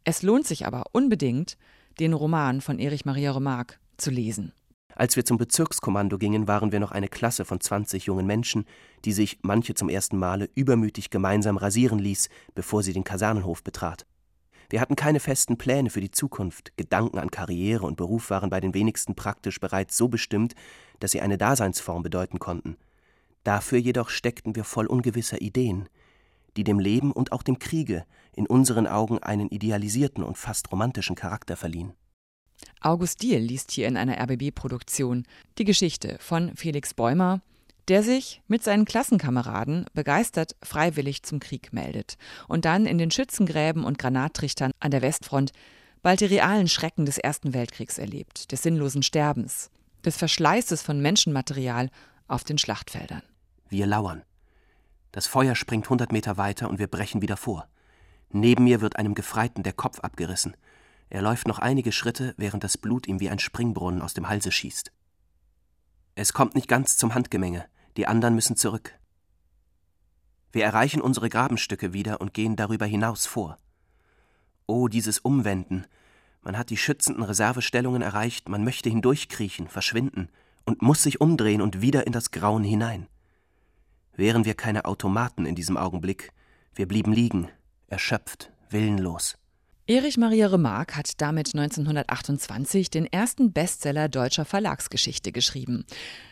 Es 0.03 0.21
lohnt 0.21 0.47
sich 0.47 0.65
aber 0.65 0.85
unbedingt, 0.91 1.57
den 2.00 2.13
Roman 2.13 2.61
von 2.61 2.79
Erich 2.79 3.05
Maria 3.05 3.31
Remarque 3.31 3.77
zu 3.97 4.09
lesen. 4.09 4.53
Als 4.95 5.15
wir 5.15 5.25
zum 5.25 5.38
Bezirkskommando 5.38 6.17
gingen, 6.17 6.48
waren 6.48 6.71
wir 6.71 6.79
noch 6.79 6.91
eine 6.91 7.07
Klasse 7.07 7.45
von 7.45 7.60
20 7.60 8.05
jungen 8.05 8.25
Menschen, 8.25 8.65
die 9.05 9.13
sich, 9.13 9.39
manche 9.41 9.74
zum 9.74 9.89
ersten 9.89 10.17
Male, 10.17 10.50
übermütig 10.55 11.10
gemeinsam 11.10 11.57
rasieren 11.57 12.00
ließ, 12.00 12.29
bevor 12.55 12.83
sie 12.83 12.93
den 12.93 13.03
Kasernenhof 13.03 13.63
betrat. 13.63 14.05
Wir 14.69 14.79
hatten 14.79 14.95
keine 14.95 15.19
festen 15.19 15.57
Pläne 15.57 15.89
für 15.89 16.00
die 16.00 16.12
Zukunft, 16.12 16.71
Gedanken 16.77 17.17
an 17.17 17.29
Karriere 17.29 17.86
und 17.86 17.98
Beruf 17.98 18.29
waren 18.29 18.50
bei 18.50 18.62
den 18.62 18.74
wenigsten 18.74 19.15
praktisch 19.15 19.60
bereits 19.60 19.98
so 19.98 20.07
bestimmt, 20.07 20.53
dass 21.00 21.12
sie 21.12 21.19
eine 21.19 21.38
Daseinsform 21.38 22.03
bedeuten 22.03 22.39
konnten. 22.39 22.77
Dafür 23.43 23.79
jedoch 23.79 24.10
steckten 24.10 24.55
wir 24.55 24.63
voll 24.63 24.86
ungewisser 24.86 25.41
Ideen, 25.41 25.89
die 26.55 26.63
dem 26.63 26.79
Leben 26.79 27.12
und 27.12 27.31
auch 27.31 27.43
dem 27.43 27.60
Kriege 27.60 28.05
in 28.33 28.48
unseren 28.48 28.88
Augen 28.88 29.19
einen 29.19 29.50
idealisierten 29.50 30.24
und 30.24 30.38
fast 30.38 30.71
romantischen 30.71 31.15
Charakter 31.15 31.57
verliehen. 31.57 31.93
August 32.82 33.22
Diehl 33.22 33.39
liest 33.39 33.72
hier 33.72 33.88
in 33.88 33.98
einer 33.98 34.20
RBB-Produktion 34.20 35.25
die 35.58 35.65
Geschichte 35.65 36.18
von 36.20 36.56
Felix 36.56 36.94
Bäumer, 36.94 37.41
der 37.88 38.03
sich 38.03 38.41
mit 38.48 38.63
seinen 38.63 38.86
Klassenkameraden 38.86 39.86
begeistert 39.94 40.56
freiwillig 40.63 41.24
zum 41.24 41.39
Krieg 41.39 41.74
meldet 41.74 42.18
und 42.48 42.65
dann 42.65 42.86
in 42.86 42.98
den 42.98 43.12
Schützengräben 43.12 43.84
und 43.84 43.98
Granattrichtern 43.98 44.72
an 44.80 44.91
der 44.91 45.01
Westfront 45.01 45.51
bald 46.01 46.22
die 46.22 46.25
realen 46.25 46.68
Schrecken 46.68 47.06
des 47.06 47.18
Ersten 47.18 47.53
Weltkriegs 47.53 47.98
erlebt, 47.98 48.51
des 48.51 48.63
sinnlosen 48.63 49.03
Sterbens, 49.03 49.70
des 50.06 50.18
Verschleißes 50.18 50.82
von 50.82 51.01
Menschenmaterial 51.01 51.89
auf 52.27 52.44
den 52.44 52.58
Schlachtfeldern. 52.58 53.24
Wir 53.70 53.86
lauern. 53.86 54.24
Das 55.12 55.27
Feuer 55.27 55.56
springt 55.56 55.89
hundert 55.89 56.12
Meter 56.12 56.38
weiter 56.38 56.70
und 56.70 56.80
wir 56.80 56.88
brechen 56.88 57.22
wieder 57.22 57.38
vor. 57.38 57.68
Neben 58.30 58.63
mir 58.63 58.82
wird 58.82 58.96
einem 58.96 59.13
Gefreiten 59.13 59.63
der 59.63 59.74
Kopf 59.74 60.00
abgerissen. 60.00 60.56
Er 61.12 61.22
läuft 61.22 61.46
noch 61.46 61.60
einige 61.60 61.91
Schritte, 61.91 62.34
während 62.38 62.63
das 62.63 62.77
Blut 62.77 63.06
ihm 63.06 63.20
wie 63.20 63.30
ein 63.30 63.38
Springbrunnen 63.38 64.01
aus 64.01 64.13
dem 64.13 64.30
Halse 64.30 64.50
schießt. 64.50 64.94
Es 66.15 66.32
kommt 66.32 66.56
nicht 66.56 66.70
ganz 66.70 66.96
zum 66.96 67.13
Handgemenge, 67.13 67.65
die 67.98 68.08
anderen 68.08 68.34
müssen 68.34 68.56
zurück. 68.56 68.98
Wir 70.53 70.63
erreichen 70.63 71.01
unsere 71.01 71.27
Grabenstücke 71.27 71.91
wieder 71.91 72.22
und 72.22 72.34
gehen 72.34 72.56
darüber 72.56 72.86
hinaus 72.86 73.25
vor. 73.25 73.58
Oh, 74.68 74.88
dieses 74.88 75.20
Umwenden. 75.20 75.86
Man 76.44 76.58
hat 76.58 76.70
die 76.70 76.77
schützenden 76.77 77.24
Reservestellungen 77.24 78.01
erreicht, 78.01 78.48
man 78.48 78.63
möchte 78.63 78.89
hindurchkriechen, 78.89 79.68
verschwinden 79.68 80.30
und 80.63 80.82
muss 80.82 81.03
sich 81.03 81.20
umdrehen 81.20 81.62
und 81.62 81.82
wieder 81.82 82.08
in 82.08 82.13
das 82.13 82.32
Grauen 82.32 82.63
hinein. 82.63 83.08
Wären 84.15 84.46
wir 84.46 84.53
keine 84.53 84.86
Automaten 84.86 85.46
in 85.46 85.56
diesem 85.56 85.75
Augenblick, 85.75 86.32
wir 86.74 86.88
blieben 86.88 87.12
liegen, 87.12 87.50
erschöpft, 87.88 88.53
willenlos. 88.70 89.40
Erich 89.91 90.15
Maria 90.15 90.48
Remarque 90.48 90.95
hat 90.95 91.19
damit 91.19 91.53
1928 91.53 92.89
den 92.89 93.05
ersten 93.05 93.51
Bestseller 93.51 94.07
deutscher 94.07 94.45
Verlagsgeschichte 94.45 95.33
geschrieben. 95.33 95.86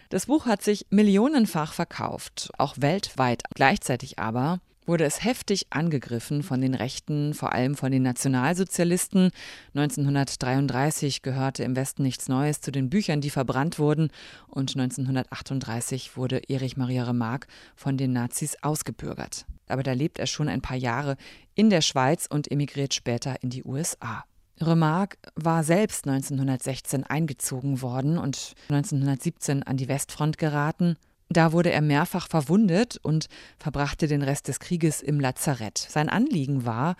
Das 0.08 0.28
Buch 0.28 0.46
hat 0.46 0.62
sich 0.62 0.86
millionenfach 0.92 1.74
verkauft, 1.74 2.52
auch 2.58 2.76
weltweit. 2.78 3.44
Gleichzeitig 3.54 4.18
aber 4.18 4.62
wurde 4.90 5.06
es 5.06 5.24
heftig 5.24 5.68
angegriffen 5.70 6.42
von 6.42 6.62
den 6.62 6.74
Rechten, 6.74 7.36
vor 7.36 7.54
allem 7.54 7.76
von 7.76 7.92
den 7.92 8.02
Nationalsozialisten. 8.02 9.30
1933 9.76 11.22
gehörte 11.22 11.64
im 11.64 11.76
Westen 11.76 12.02
nichts 12.02 12.28
Neues 12.28 12.60
zu 12.60 12.72
den 12.72 12.90
Büchern, 12.90 13.22
die 13.22 13.30
verbrannt 13.30 13.78
wurden. 13.78 14.10
Und 14.48 14.76
1938 14.76 16.18
wurde 16.18 16.42
Erich 16.50 16.76
Maria 16.76 17.04
Remarque 17.04 17.48
von 17.76 17.98
den 17.98 18.14
Nazis 18.14 18.58
ausgebürgert. 18.64 19.46
Aber 19.68 19.84
da 19.84 19.94
lebt 19.94 20.18
er 20.18 20.26
schon 20.26 20.50
ein 20.50 20.62
paar 20.62 20.78
Jahre 20.78 21.18
in 21.54 21.70
der 21.70 21.82
Schweiz 21.82 22.26
und 22.28 22.52
emigriert 22.52 22.96
später 22.96 23.36
in 23.44 23.52
die 23.52 23.64
USA. 23.64 24.26
Remarque 24.60 25.20
war 25.36 25.64
selbst 25.64 26.08
1916 26.08 27.04
eingezogen 27.04 27.84
worden 27.84 28.18
und 28.18 28.56
1917 28.70 29.62
an 29.62 29.78
die 29.78 29.88
Westfront 29.88 30.40
geraten. 30.40 30.98
Da 31.32 31.52
wurde 31.52 31.72
er 31.72 31.82
mehrfach 31.82 32.28
verwundet 32.28 32.98
und 33.04 33.28
verbrachte 33.60 34.08
den 34.08 34.24
Rest 34.24 34.48
des 34.48 34.60
Krieges 34.60 35.02
im 35.02 35.20
Lazarett. 35.20 35.78
Sein 35.78 36.10
Anliegen 36.10 36.66
war, 36.66 36.96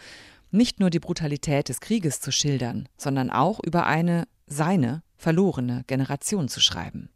nicht 0.52 0.80
nur 0.80 0.92
die 0.92 1.00
Brutalität 1.00 1.70
des 1.70 1.82
Krieges 1.82 2.22
zu 2.22 2.32
schildern, 2.32 2.88
sondern 2.96 3.32
auch 3.32 3.60
über 3.64 3.88
eine 3.88 4.28
seine 4.46 5.04
verlorene 5.18 5.84
Generation 5.88 6.48
zu 6.48 6.60
schreiben. 6.60 7.10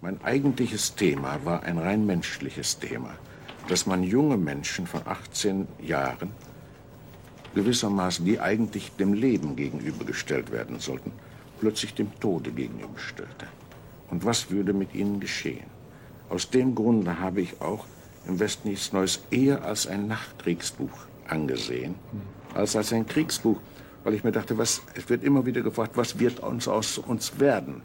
Mein 0.00 0.22
eigentliches 0.22 0.94
Thema 0.94 1.44
war 1.44 1.62
ein 1.64 1.78
rein 1.78 2.06
menschliches 2.06 2.78
Thema, 2.78 3.14
dass 3.68 3.86
man 3.86 4.02
junge 4.02 4.36
Menschen 4.36 4.86
von 4.86 5.02
18 5.06 5.66
Jahren 5.80 6.30
gewissermaßen, 7.54 8.24
die 8.24 8.40
eigentlich 8.40 8.92
dem 8.92 9.12
Leben 9.12 9.56
gegenübergestellt 9.56 10.52
werden 10.52 10.78
sollten, 10.78 11.12
plötzlich 11.58 11.94
dem 11.94 12.18
Tode 12.20 12.52
gegenüberstellte. 12.52 13.46
Und 14.08 14.24
was 14.24 14.50
würde 14.50 14.72
mit 14.72 14.94
ihnen 14.94 15.20
geschehen? 15.20 15.79
Aus 16.30 16.48
dem 16.48 16.76
Grunde 16.76 17.18
habe 17.18 17.40
ich 17.40 17.60
auch 17.60 17.84
im 18.26 18.38
Westen 18.38 18.68
nichts 18.68 18.92
Neues 18.92 19.20
eher 19.32 19.64
als 19.64 19.88
ein 19.88 20.06
Nachkriegsbuch 20.06 21.06
angesehen, 21.26 21.96
als 22.54 22.76
als 22.76 22.92
ein 22.92 23.04
Kriegsbuch, 23.04 23.60
weil 24.04 24.14
ich 24.14 24.22
mir 24.22 24.30
dachte, 24.30 24.56
was, 24.56 24.80
es 24.94 25.08
wird 25.08 25.24
immer 25.24 25.44
wieder 25.44 25.60
gefragt, 25.62 25.96
was 25.96 26.20
wird 26.20 26.38
uns 26.40 26.68
aus 26.68 26.98
uns 26.98 27.40
werden? 27.40 27.82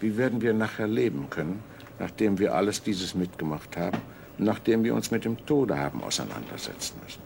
Wie 0.00 0.16
werden 0.16 0.40
wir 0.40 0.54
nachher 0.54 0.86
leben 0.86 1.28
können, 1.28 1.62
nachdem 1.98 2.38
wir 2.38 2.54
alles 2.54 2.82
dieses 2.82 3.14
mitgemacht 3.14 3.76
haben, 3.76 3.98
nachdem 4.38 4.84
wir 4.84 4.94
uns 4.94 5.10
mit 5.10 5.26
dem 5.26 5.36
Tode 5.44 5.78
haben 5.78 6.02
auseinandersetzen 6.02 6.94
müssen? 7.04 7.20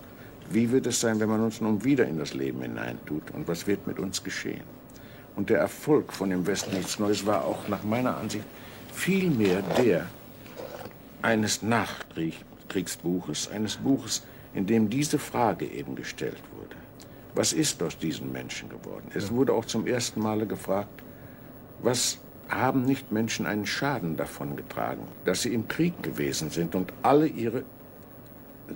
Wie 0.50 0.70
wird 0.72 0.86
es 0.86 1.00
sein, 1.00 1.20
wenn 1.20 1.28
man 1.28 1.42
uns 1.42 1.60
nun 1.60 1.84
wieder 1.84 2.06
in 2.06 2.18
das 2.18 2.34
Leben 2.34 2.62
hineintut? 2.62 3.30
Und 3.32 3.46
was 3.46 3.68
wird 3.68 3.86
mit 3.86 4.00
uns 4.00 4.22
geschehen? 4.22 4.64
Und 5.36 5.48
der 5.48 5.58
Erfolg 5.58 6.12
von 6.12 6.30
dem 6.30 6.46
Westen 6.46 6.74
nichts 6.76 6.98
Neues 6.98 7.24
war 7.24 7.44
auch 7.44 7.68
nach 7.68 7.84
meiner 7.84 8.16
Ansicht 8.16 8.44
vielmehr 8.92 9.62
der 9.78 10.06
eines 11.26 11.60
Nachkriegsbuches, 11.60 13.50
eines 13.50 13.78
Buches, 13.78 14.22
in 14.54 14.64
dem 14.66 14.88
diese 14.88 15.18
Frage 15.18 15.66
eben 15.66 15.96
gestellt 15.96 16.40
wurde. 16.56 16.76
Was 17.34 17.52
ist 17.52 17.82
aus 17.82 17.98
diesen 17.98 18.30
Menschen 18.30 18.68
geworden? 18.68 19.10
Es 19.12 19.32
wurde 19.32 19.52
auch 19.52 19.64
zum 19.64 19.88
ersten 19.88 20.20
Male 20.20 20.46
gefragt, 20.46 21.02
was 21.82 22.18
haben 22.48 22.84
nicht 22.84 23.10
Menschen 23.10 23.44
einen 23.44 23.66
Schaden 23.66 24.16
davon 24.16 24.54
getragen, 24.54 25.02
dass 25.24 25.42
sie 25.42 25.52
im 25.52 25.66
Krieg 25.66 26.00
gewesen 26.00 26.50
sind 26.50 26.76
und 26.76 26.92
alle 27.02 27.26
ihre 27.26 27.64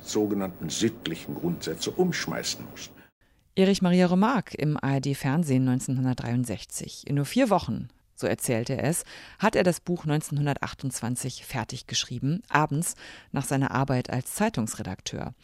sogenannten 0.02 0.70
sittlichen 0.70 1.36
Grundsätze 1.36 1.92
umschmeißen 1.92 2.64
mussten. 2.68 3.00
Erich 3.54 3.80
Maria 3.80 4.06
Remarque 4.06 4.56
im 4.56 4.76
ARD-Fernsehen 4.76 5.68
1963. 5.68 7.06
In 7.06 7.14
nur 7.14 7.26
vier 7.26 7.48
Wochen, 7.48 7.88
so 8.20 8.26
erzählte 8.26 8.74
er 8.76 8.84
es, 8.84 9.04
hat 9.38 9.56
er 9.56 9.62
das 9.62 9.80
Buch 9.80 10.04
1928 10.04 11.44
fertig 11.44 11.86
geschrieben, 11.86 12.42
abends 12.48 12.94
nach 13.32 13.44
seiner 13.44 13.72
Arbeit 13.72 14.10
als 14.10 14.34
Zeitungsredakteur. 14.34 15.34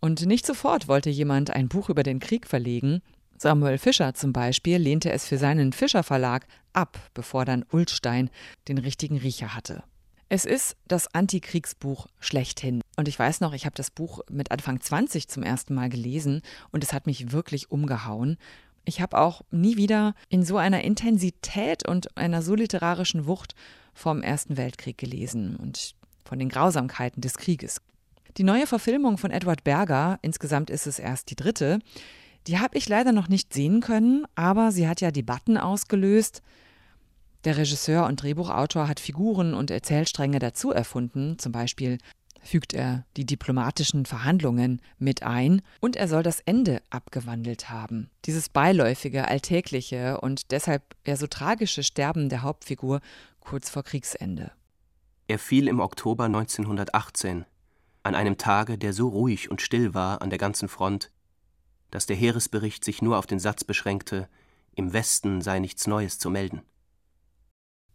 Und 0.00 0.26
nicht 0.26 0.44
sofort 0.44 0.88
wollte 0.88 1.10
jemand 1.10 1.50
ein 1.50 1.68
Buch 1.68 1.88
über 1.88 2.02
den 2.02 2.20
Krieg 2.20 2.46
verlegen. 2.46 3.00
Samuel 3.38 3.78
Fischer 3.78 4.14
zum 4.14 4.32
Beispiel 4.32 4.76
lehnte 4.78 5.10
es 5.10 5.26
für 5.26 5.38
seinen 5.38 5.72
Fischer 5.72 6.02
Verlag 6.02 6.46
ab, 6.72 6.98
bevor 7.14 7.44
dann 7.44 7.64
Ulstein 7.70 8.30
den 8.68 8.78
richtigen 8.78 9.16
Riecher 9.16 9.54
hatte. 9.54 9.82
Es 10.28 10.44
ist 10.44 10.76
das 10.88 11.14
Antikriegsbuch 11.14 12.08
schlechthin. 12.18 12.82
Und 12.96 13.06
ich 13.06 13.16
weiß 13.16 13.40
noch, 13.40 13.52
ich 13.52 13.64
habe 13.64 13.76
das 13.76 13.92
Buch 13.92 14.20
mit 14.28 14.50
Anfang 14.50 14.80
20 14.80 15.28
zum 15.28 15.44
ersten 15.44 15.72
Mal 15.72 15.88
gelesen 15.88 16.42
und 16.72 16.82
es 16.82 16.92
hat 16.92 17.06
mich 17.06 17.30
wirklich 17.30 17.70
umgehauen. 17.70 18.36
Ich 18.88 19.00
habe 19.00 19.18
auch 19.18 19.42
nie 19.50 19.76
wieder 19.76 20.14
in 20.28 20.44
so 20.44 20.56
einer 20.56 20.82
Intensität 20.82 21.86
und 21.86 22.16
einer 22.16 22.40
so 22.40 22.54
literarischen 22.54 23.26
Wucht 23.26 23.54
vom 23.92 24.22
Ersten 24.22 24.56
Weltkrieg 24.56 24.96
gelesen 24.96 25.56
und 25.56 25.96
von 26.24 26.38
den 26.38 26.48
Grausamkeiten 26.48 27.20
des 27.20 27.36
Krieges. 27.36 27.82
Die 28.36 28.44
neue 28.44 28.66
Verfilmung 28.66 29.18
von 29.18 29.32
Edward 29.32 29.64
Berger, 29.64 30.18
insgesamt 30.22 30.70
ist 30.70 30.86
es 30.86 31.00
erst 31.00 31.30
die 31.30 31.36
dritte, 31.36 31.80
die 32.46 32.60
habe 32.60 32.78
ich 32.78 32.88
leider 32.88 33.10
noch 33.10 33.28
nicht 33.28 33.52
sehen 33.52 33.80
können, 33.80 34.24
aber 34.36 34.70
sie 34.70 34.86
hat 34.86 35.00
ja 35.00 35.10
Debatten 35.10 35.56
ausgelöst. 35.56 36.42
Der 37.44 37.56
Regisseur 37.56 38.06
und 38.06 38.22
Drehbuchautor 38.22 38.86
hat 38.86 39.00
Figuren 39.00 39.52
und 39.52 39.72
Erzählstränge 39.72 40.38
dazu 40.38 40.70
erfunden, 40.70 41.40
zum 41.40 41.50
Beispiel 41.50 41.98
fügt 42.46 42.72
er 42.72 43.04
die 43.16 43.26
diplomatischen 43.26 44.06
Verhandlungen 44.06 44.80
mit 44.98 45.22
ein 45.22 45.62
und 45.80 45.96
er 45.96 46.08
soll 46.08 46.22
das 46.22 46.40
Ende 46.40 46.82
abgewandelt 46.90 47.68
haben. 47.70 48.10
Dieses 48.24 48.48
beiläufige, 48.48 49.28
alltägliche 49.28 50.20
und 50.20 50.50
deshalb 50.50 50.96
eher 51.04 51.16
so 51.16 51.26
tragische 51.26 51.82
Sterben 51.82 52.28
der 52.28 52.42
Hauptfigur 52.42 53.00
kurz 53.40 53.70
vor 53.70 53.82
Kriegsende. 53.82 54.52
Er 55.28 55.38
fiel 55.38 55.68
im 55.68 55.80
Oktober 55.80 56.24
1918, 56.24 57.44
an 58.02 58.14
einem 58.14 58.38
Tage, 58.38 58.78
der 58.78 58.92
so 58.92 59.08
ruhig 59.08 59.50
und 59.50 59.60
still 59.60 59.92
war 59.92 60.22
an 60.22 60.30
der 60.30 60.38
ganzen 60.38 60.68
Front, 60.68 61.10
dass 61.90 62.06
der 62.06 62.16
Heeresbericht 62.16 62.84
sich 62.84 63.02
nur 63.02 63.18
auf 63.18 63.26
den 63.26 63.40
Satz 63.40 63.64
beschränkte, 63.64 64.28
im 64.74 64.92
Westen 64.92 65.40
sei 65.40 65.58
nichts 65.58 65.86
Neues 65.86 66.18
zu 66.18 66.30
melden. 66.30 66.62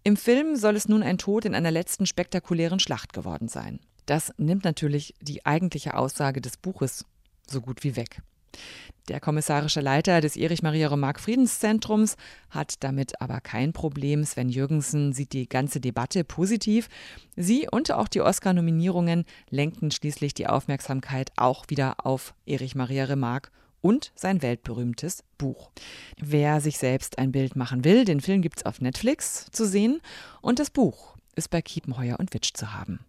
Im 0.03 0.17
Film 0.17 0.55
soll 0.55 0.75
es 0.75 0.89
nun 0.89 1.03
ein 1.03 1.19
Tod 1.19 1.45
in 1.45 1.53
einer 1.53 1.69
letzten 1.69 2.07
spektakulären 2.07 2.79
Schlacht 2.79 3.13
geworden 3.13 3.47
sein. 3.47 3.79
Das 4.11 4.33
nimmt 4.35 4.65
natürlich 4.65 5.13
die 5.21 5.45
eigentliche 5.45 5.95
Aussage 5.95 6.41
des 6.41 6.57
Buches 6.57 7.05
so 7.47 7.61
gut 7.61 7.85
wie 7.85 7.95
weg. 7.95 8.21
Der 9.07 9.21
kommissarische 9.21 9.79
Leiter 9.79 10.19
des 10.19 10.35
Erich 10.35 10.61
Maria 10.61 10.89
Remarque 10.89 11.21
Friedenszentrums 11.21 12.17
hat 12.49 12.83
damit 12.83 13.21
aber 13.21 13.39
kein 13.39 13.71
Problem. 13.71 14.25
Sven 14.25 14.49
Jürgensen 14.49 15.13
sieht 15.13 15.31
die 15.31 15.47
ganze 15.47 15.79
Debatte 15.79 16.25
positiv. 16.25 16.89
Sie 17.37 17.69
und 17.71 17.93
auch 17.93 18.09
die 18.09 18.19
Oscar-Nominierungen 18.19 19.23
lenkten 19.49 19.91
schließlich 19.91 20.33
die 20.33 20.47
Aufmerksamkeit 20.47 21.31
auch 21.37 21.69
wieder 21.69 22.05
auf 22.05 22.33
Erich 22.45 22.75
Maria 22.75 23.05
Remarque 23.05 23.49
und 23.79 24.11
sein 24.15 24.41
weltberühmtes 24.41 25.23
Buch. 25.37 25.71
Wer 26.19 26.59
sich 26.59 26.79
selbst 26.79 27.17
ein 27.17 27.31
Bild 27.31 27.55
machen 27.55 27.85
will, 27.85 28.03
den 28.03 28.19
Film 28.19 28.41
gibt 28.41 28.57
es 28.57 28.65
auf 28.65 28.81
Netflix 28.81 29.45
zu 29.53 29.65
sehen 29.65 30.01
und 30.41 30.59
das 30.59 30.69
Buch 30.69 31.15
ist 31.37 31.49
bei 31.49 31.61
Kiepenheuer 31.61 32.19
und 32.19 32.33
Witsch 32.33 32.51
zu 32.53 32.73
haben. 32.73 33.05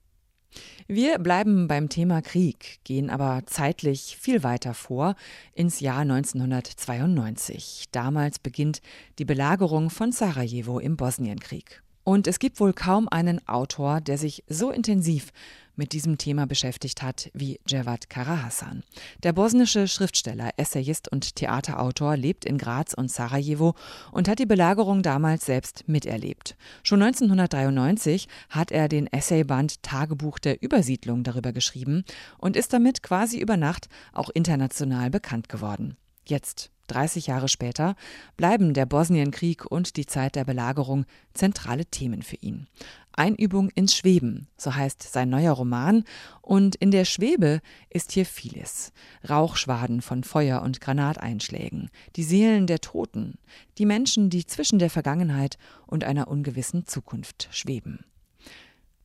Wir 0.87 1.19
bleiben 1.19 1.69
beim 1.69 1.89
Thema 1.89 2.23
Krieg, 2.23 2.81
gehen 2.85 3.11
aber 3.11 3.43
zeitlich 3.47 4.17
viel 4.21 4.43
weiter 4.43 4.75
vor 4.75 5.15
ins 5.55 5.81
Jahr 5.81 6.01
1992. 6.01 7.87
Damals 7.93 8.39
beginnt 8.39 8.83
die 9.19 9.25
Belagerung 9.25 9.91
von 9.91 10.13
Sarajevo 10.13 10.79
im 10.79 10.97
Bosnienkrieg. 10.97 11.83
Und 12.05 12.27
es 12.27 12.39
gibt 12.39 12.59
wohl 12.61 12.73
kaum 12.73 13.09
einen 13.09 13.47
Autor, 13.47 14.01
der 14.01 14.19
sich 14.19 14.45
so 14.49 14.71
intensiv 14.71 15.33
mit 15.77 15.93
diesem 15.93 16.19
Thema 16.19 16.47
beschäftigt 16.47 17.03
hat 17.03 17.31
wie 17.33 17.61
Cevat 17.69 18.11
Karahasan. 18.11 18.83
Der 19.23 19.33
bosnische 19.33 19.89
Schriftsteller, 19.89 20.51
Essayist 20.57 21.11
und 21.11 21.37
Theaterautor 21.37 22.17
lebt 22.17 22.45
in 22.45 22.59
Graz 22.59 22.93
und 22.93 23.11
Sarajevo 23.11 23.75
und 24.11 24.29
hat 24.29 24.39
die 24.39 24.47
Belagerung 24.47 25.03
damals 25.03 25.47
selbst 25.47 25.89
miterlebt. 25.89 26.57
Schon 26.83 27.03
1993 27.03 28.29
hat 28.51 28.71
er 28.71 28.89
den 28.89 29.07
Essayband 29.07 29.83
Tagebuch 29.83 30.39
der 30.39 30.63
Übersiedlung 30.63 31.23
darüber 31.23 31.53
geschrieben 31.53 32.05
und 32.39 32.57
ist 32.57 32.73
damit 32.73 33.03
quasi 33.03 33.39
über 33.39 33.57
Nacht 33.57 33.89
auch 34.13 34.29
international 34.29 35.11
bekannt 35.11 35.49
geworden. 35.49 35.97
Jetzt 36.27 36.72
30 36.89 37.27
Jahre 37.27 37.49
später 37.49 37.95
bleiben 38.37 38.75
der 38.75 38.87
Bosnienkrieg 38.87 39.65
und 39.65 39.97
die 39.97 40.07
Zeit 40.07 40.37
der 40.37 40.45
Belagerung 40.45 41.05
zentrale 41.35 41.87
Themen 41.87 42.23
für 42.23 42.37
ihn. 42.37 42.67
Einübung 43.15 43.69
ins 43.71 43.95
Schweben, 43.95 44.49
so 44.57 44.75
heißt 44.75 45.03
sein 45.03 45.29
neuer 45.29 45.53
Roman, 45.53 46.05
und 46.41 46.77
in 46.77 46.91
der 46.91 47.05
Schwebe 47.05 47.61
ist 47.91 48.13
hier 48.13 48.27
vieles. 48.27 48.93
Rauchschwaden 49.29 50.01
von 50.01 50.25
Feuer- 50.25 50.63
und 50.63 50.81
Granateinschlägen, 50.81 51.91
die 52.17 52.23
Seelen 52.23 52.67
der 52.67 52.81
Toten, 52.81 53.39
die 53.79 53.87
Menschen, 53.87 54.31
die 54.31 54.47
zwischen 54.47 54.79
der 54.79 54.91
Vergangenheit 54.91 55.59
und 55.87 56.05
einer 56.05 56.29
ungewissen 56.29 56.87
Zukunft 56.87 57.49
schweben. 57.51 58.05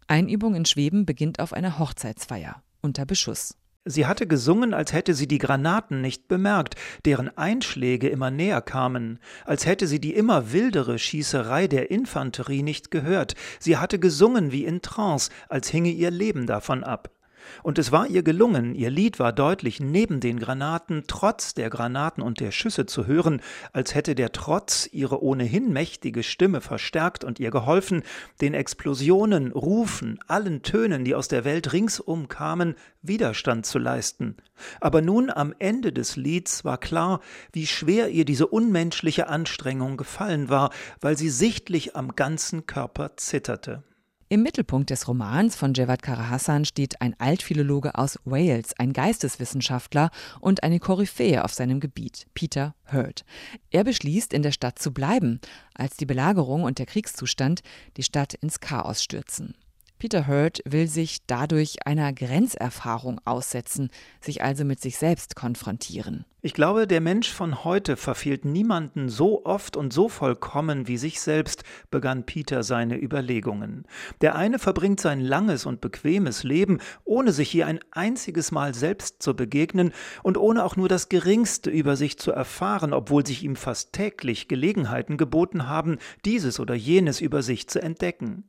Einübung 0.07 0.55
in 0.55 0.65
Schweben 0.65 1.05
beginnt 1.05 1.39
auf 1.39 1.51
einer 1.51 1.79
Hochzeitsfeier 1.79 2.63
unter 2.81 3.05
Beschuss. 3.05 3.55
Sie 3.89 4.05
hatte 4.05 4.27
gesungen, 4.27 4.73
als 4.73 4.91
hätte 4.91 5.13
sie 5.13 5.27
die 5.27 5.37
Granaten 5.37 6.01
nicht 6.01 6.27
bemerkt, 6.27 6.75
deren 7.05 7.35
Einschläge 7.37 8.09
immer 8.09 8.31
näher 8.31 8.61
kamen, 8.61 9.19
als 9.45 9.65
hätte 9.65 9.87
sie 9.87 9.99
die 9.99 10.13
immer 10.13 10.51
wildere 10.51 10.99
Schießerei 10.99 11.67
der 11.67 11.89
Infanterie 11.89 12.63
nicht 12.63 12.91
gehört. 12.91 13.35
Sie 13.59 13.77
hatte 13.77 13.97
gesungen 13.97 14.51
wie 14.51 14.65
in 14.65 14.81
Trance, 14.81 15.31
als 15.47 15.69
hinge 15.69 15.89
ihr 15.89 16.11
Leben 16.11 16.47
davon 16.47 16.83
ab. 16.83 17.16
Und 17.63 17.79
es 17.79 17.91
war 17.91 18.07
ihr 18.07 18.23
gelungen, 18.23 18.75
ihr 18.75 18.89
Lied 18.89 19.19
war 19.19 19.33
deutlich 19.33 19.79
neben 19.79 20.19
den 20.19 20.39
Granaten, 20.39 21.03
trotz 21.07 21.53
der 21.53 21.69
Granaten 21.69 22.23
und 22.23 22.39
der 22.39 22.51
Schüsse 22.51 22.85
zu 22.85 23.07
hören, 23.07 23.41
als 23.73 23.95
hätte 23.95 24.15
der 24.15 24.31
Trotz 24.31 24.89
ihre 24.91 25.23
ohnehin 25.23 25.71
mächtige 25.71 26.23
Stimme 26.23 26.61
verstärkt 26.61 27.23
und 27.23 27.39
ihr 27.39 27.51
geholfen, 27.51 28.03
den 28.41 28.53
Explosionen, 28.53 29.51
Rufen, 29.51 30.19
allen 30.27 30.61
Tönen, 30.61 31.05
die 31.05 31.15
aus 31.15 31.27
der 31.27 31.45
Welt 31.45 31.73
ringsum 31.73 32.27
kamen, 32.27 32.75
Widerstand 33.01 33.65
zu 33.65 33.79
leisten. 33.79 34.37
Aber 34.79 35.01
nun 35.01 35.29
am 35.29 35.53
Ende 35.59 35.93
des 35.93 36.15
Lieds 36.15 36.65
war 36.65 36.77
klar, 36.77 37.21
wie 37.53 37.67
schwer 37.67 38.09
ihr 38.09 38.25
diese 38.25 38.47
unmenschliche 38.47 39.27
Anstrengung 39.27 39.97
gefallen 39.97 40.49
war, 40.49 40.71
weil 40.99 41.17
sie 41.17 41.29
sichtlich 41.29 41.95
am 41.95 42.15
ganzen 42.15 42.65
Körper 42.65 43.17
zitterte. 43.17 43.83
Im 44.29 44.43
Mittelpunkt 44.43 44.89
des 44.89 45.07
Romans 45.07 45.55
von 45.55 45.73
Javad 45.73 46.01
Karahassan 46.01 46.65
steht 46.65 46.99
ein 46.99 47.15
Altphilologe 47.17 47.95
aus 47.95 48.19
Wales, 48.25 48.77
ein 48.77 48.91
Geisteswissenschaftler 48.91 50.11
und 50.41 50.63
eine 50.63 50.81
Koryphäe 50.81 51.45
auf 51.45 51.53
seinem 51.53 51.79
Gebiet, 51.79 52.27
Peter 52.33 52.75
Hurd. 52.91 53.23
Er 53.71 53.85
beschließt, 53.85 54.33
in 54.33 54.41
der 54.41 54.51
Stadt 54.51 54.79
zu 54.79 54.91
bleiben, 54.91 55.39
als 55.73 55.95
die 55.95 56.05
Belagerung 56.05 56.63
und 56.63 56.77
der 56.77 56.87
Kriegszustand 56.87 57.61
die 57.95 58.03
Stadt 58.03 58.33
ins 58.33 58.59
Chaos 58.59 59.01
stürzen. 59.01 59.55
Peter 59.99 60.27
Hurd 60.27 60.61
will 60.63 60.87
sich 60.87 61.25
dadurch 61.25 61.87
einer 61.87 62.13
Grenzerfahrung 62.13 63.19
aussetzen, 63.25 63.89
sich 64.21 64.43
also 64.43 64.63
mit 64.63 64.79
sich 64.79 64.97
selbst 64.97 65.35
konfrontieren. 65.35 66.25
Ich 66.43 66.53
glaube, 66.53 66.85
der 66.85 67.01
Mensch 67.01 67.31
von 67.31 67.63
heute 67.63 67.97
verfehlt 67.97 68.45
niemanden 68.45 69.09
so 69.09 69.43
oft 69.43 69.75
und 69.75 69.91
so 69.91 70.07
vollkommen 70.07 70.87
wie 70.87 70.97
sich 70.97 71.19
selbst, 71.19 71.63
begann 71.89 72.27
Peter 72.27 72.61
seine 72.61 73.01
Überlegungen. 73.01 73.85
Der 74.21 74.35
eine 74.35 74.59
verbringt 74.59 74.99
sein 74.99 75.19
langes 75.19 75.65
und 75.65 75.81
bequemes 75.81 76.43
Leben, 76.43 76.79
ohne 77.03 77.31
sich 77.31 77.51
je 77.51 77.63
ein 77.63 77.79
einziges 77.89 78.51
Mal 78.51 78.75
selbst 78.75 79.23
zu 79.23 79.35
begegnen 79.35 79.93
und 80.21 80.37
ohne 80.37 80.63
auch 80.63 80.75
nur 80.75 80.87
das 80.87 81.09
geringste 81.09 81.71
über 81.71 81.95
sich 81.95 82.19
zu 82.19 82.31
erfahren, 82.31 82.93
obwohl 82.93 83.25
sich 83.25 83.43
ihm 83.43 83.55
fast 83.55 83.93
täglich 83.93 84.47
Gelegenheiten 84.47 85.17
geboten 85.17 85.67
haben, 85.67 85.97
dieses 86.23 86.59
oder 86.59 86.75
jenes 86.75 87.19
über 87.19 87.41
sich 87.41 87.67
zu 87.67 87.81
entdecken. 87.81 88.43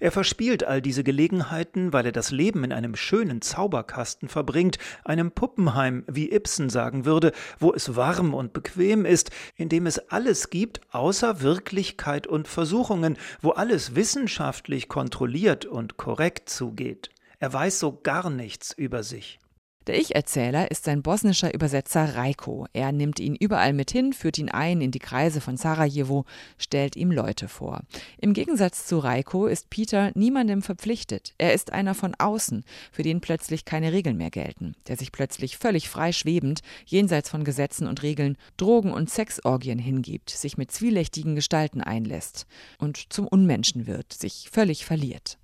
Er 0.00 0.12
verspielt 0.12 0.64
all 0.64 0.82
diese 0.82 1.04
Gelegenheiten, 1.04 1.92
weil 1.92 2.06
er 2.06 2.12
das 2.12 2.30
Leben 2.30 2.64
in 2.64 2.72
einem 2.72 2.96
schönen 2.96 3.42
Zauberkasten 3.42 4.28
verbringt, 4.28 4.78
einem 5.04 5.30
Puppenheim, 5.30 6.04
wie 6.06 6.32
Ibsen 6.32 6.70
sagen 6.70 7.04
würde, 7.04 7.32
wo 7.58 7.72
es 7.72 7.96
warm 7.96 8.34
und 8.34 8.52
bequem 8.52 9.04
ist, 9.04 9.30
in 9.56 9.68
dem 9.68 9.86
es 9.86 9.98
alles 10.10 10.50
gibt 10.50 10.80
außer 10.92 11.40
Wirklichkeit 11.40 12.26
und 12.26 12.48
Versuchungen, 12.48 13.16
wo 13.40 13.50
alles 13.50 13.94
wissenschaftlich 13.94 14.88
kontrolliert 14.88 15.64
und 15.64 15.96
korrekt 15.96 16.48
zugeht. 16.48 17.10
Er 17.38 17.52
weiß 17.52 17.78
so 17.80 18.00
gar 18.02 18.30
nichts 18.30 18.72
über 18.72 19.02
sich. 19.02 19.41
Der 19.88 19.98
Ich-Erzähler 19.98 20.70
ist 20.70 20.84
sein 20.84 21.02
bosnischer 21.02 21.52
Übersetzer 21.52 22.14
Rajko. 22.14 22.66
Er 22.72 22.92
nimmt 22.92 23.18
ihn 23.18 23.34
überall 23.34 23.72
mit 23.72 23.90
hin, 23.90 24.12
führt 24.12 24.38
ihn 24.38 24.48
ein 24.48 24.80
in 24.80 24.92
die 24.92 25.00
Kreise 25.00 25.40
von 25.40 25.56
Sarajevo, 25.56 26.24
stellt 26.56 26.94
ihm 26.94 27.10
Leute 27.10 27.48
vor. 27.48 27.80
Im 28.18 28.32
Gegensatz 28.32 28.86
zu 28.86 28.98
Rajko 28.98 29.48
ist 29.48 29.70
Peter 29.70 30.12
niemandem 30.14 30.62
verpflichtet. 30.62 31.34
Er 31.36 31.52
ist 31.52 31.72
einer 31.72 31.94
von 31.94 32.14
außen, 32.16 32.64
für 32.92 33.02
den 33.02 33.20
plötzlich 33.20 33.64
keine 33.64 33.92
Regeln 33.92 34.16
mehr 34.16 34.30
gelten, 34.30 34.76
der 34.86 34.96
sich 34.96 35.10
plötzlich 35.10 35.58
völlig 35.58 35.88
frei 35.88 36.12
schwebend, 36.12 36.60
jenseits 36.86 37.28
von 37.28 37.42
Gesetzen 37.42 37.88
und 37.88 38.04
Regeln, 38.04 38.36
Drogen 38.56 38.92
und 38.92 39.10
Sexorgien 39.10 39.80
hingibt, 39.80 40.30
sich 40.30 40.56
mit 40.56 40.70
zwielichtigen 40.70 41.34
Gestalten 41.34 41.80
einlässt 41.80 42.46
und 42.78 43.12
zum 43.12 43.26
Unmenschen 43.26 43.88
wird, 43.88 44.12
sich 44.12 44.48
völlig 44.52 44.84
verliert. 44.84 45.38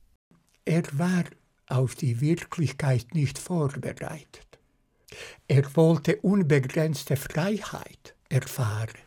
Er 0.65 0.83
war 0.93 1.25
auf 1.69 1.95
die 1.95 2.21
Wirklichkeit 2.21 3.15
nicht 3.15 3.39
vorbereitet. 3.39 4.47
Er 5.47 5.65
wollte 5.77 6.17
unbegrenzte 6.17 7.17
Freiheit 7.17 8.15
erfahren. 8.29 8.99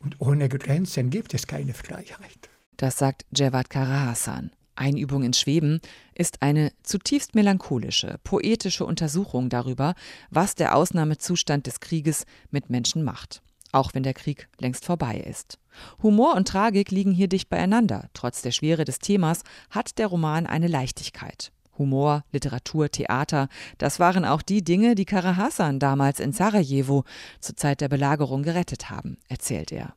Und 0.00 0.20
ohne 0.20 0.48
Grenzen 0.48 1.10
gibt 1.10 1.34
es 1.34 1.46
keine 1.46 1.74
Freiheit. 1.74 2.48
Das 2.76 2.98
sagt 2.98 3.26
Javad 3.34 3.68
Karahassan. 3.70 4.50
Einübung 4.76 5.24
ins 5.24 5.40
Schweben 5.40 5.80
ist 6.14 6.40
eine 6.40 6.72
zutiefst 6.84 7.34
melancholische, 7.34 8.20
poetische 8.22 8.84
Untersuchung 8.84 9.48
darüber, 9.48 9.94
was 10.30 10.54
der 10.54 10.76
Ausnahmezustand 10.76 11.66
des 11.66 11.80
Krieges 11.80 12.26
mit 12.50 12.70
Menschen 12.70 13.02
macht 13.02 13.42
auch 13.72 13.94
wenn 13.94 14.02
der 14.02 14.14
Krieg 14.14 14.48
längst 14.58 14.84
vorbei 14.84 15.18
ist. 15.18 15.58
Humor 16.02 16.34
und 16.34 16.48
Tragik 16.48 16.90
liegen 16.90 17.12
hier 17.12 17.28
dicht 17.28 17.48
beieinander. 17.48 18.08
Trotz 18.14 18.42
der 18.42 18.50
Schwere 18.50 18.84
des 18.84 18.98
Themas 18.98 19.42
hat 19.70 19.98
der 19.98 20.08
Roman 20.08 20.46
eine 20.46 20.66
Leichtigkeit. 20.68 21.52
Humor, 21.78 22.24
Literatur, 22.32 22.90
Theater, 22.90 23.48
das 23.78 24.00
waren 24.00 24.24
auch 24.24 24.42
die 24.42 24.64
Dinge, 24.64 24.94
die 24.94 25.04
Kara 25.04 25.36
Hassan 25.36 25.78
damals 25.78 26.18
in 26.18 26.32
Sarajevo 26.32 27.04
zur 27.40 27.56
Zeit 27.56 27.80
der 27.80 27.88
Belagerung 27.88 28.42
gerettet 28.42 28.90
haben, 28.90 29.18
erzählt 29.28 29.70
er. 29.70 29.94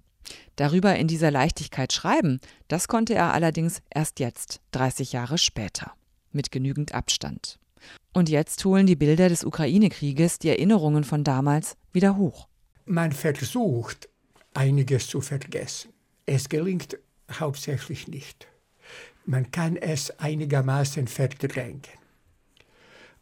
Darüber 0.55 0.95
in 0.95 1.07
dieser 1.07 1.31
Leichtigkeit 1.31 1.91
schreiben, 1.91 2.39
das 2.67 2.88
konnte 2.88 3.15
er 3.15 3.34
allerdings 3.34 3.81
erst 3.89 4.19
jetzt, 4.19 4.62
30 4.71 5.12
Jahre 5.12 5.38
später, 5.38 5.93
mit 6.31 6.51
genügend 6.51 6.93
Abstand. 6.93 7.57
Und 8.13 8.29
jetzt 8.29 8.63
holen 8.63 8.86
die 8.86 8.95
Bilder 8.95 9.29
des 9.29 9.43
Ukraine-Krieges 9.43 10.38
die 10.39 10.49
Erinnerungen 10.49 11.03
von 11.03 11.23
damals 11.23 11.77
wieder 11.91 12.17
hoch. 12.17 12.47
Man 12.86 13.12
versucht, 13.12 14.10
einiges 14.54 15.08
zu 15.08 15.22
vergessen. 15.22 15.94
Es 16.26 16.50
gelingt 16.50 16.98
hauptsächlich 17.32 18.08
nicht. 18.08 18.48
Man 19.26 19.52
kann 19.52 19.78
es 19.78 20.20
einigermaßen 20.20 21.08
verdrängen. 21.08 21.82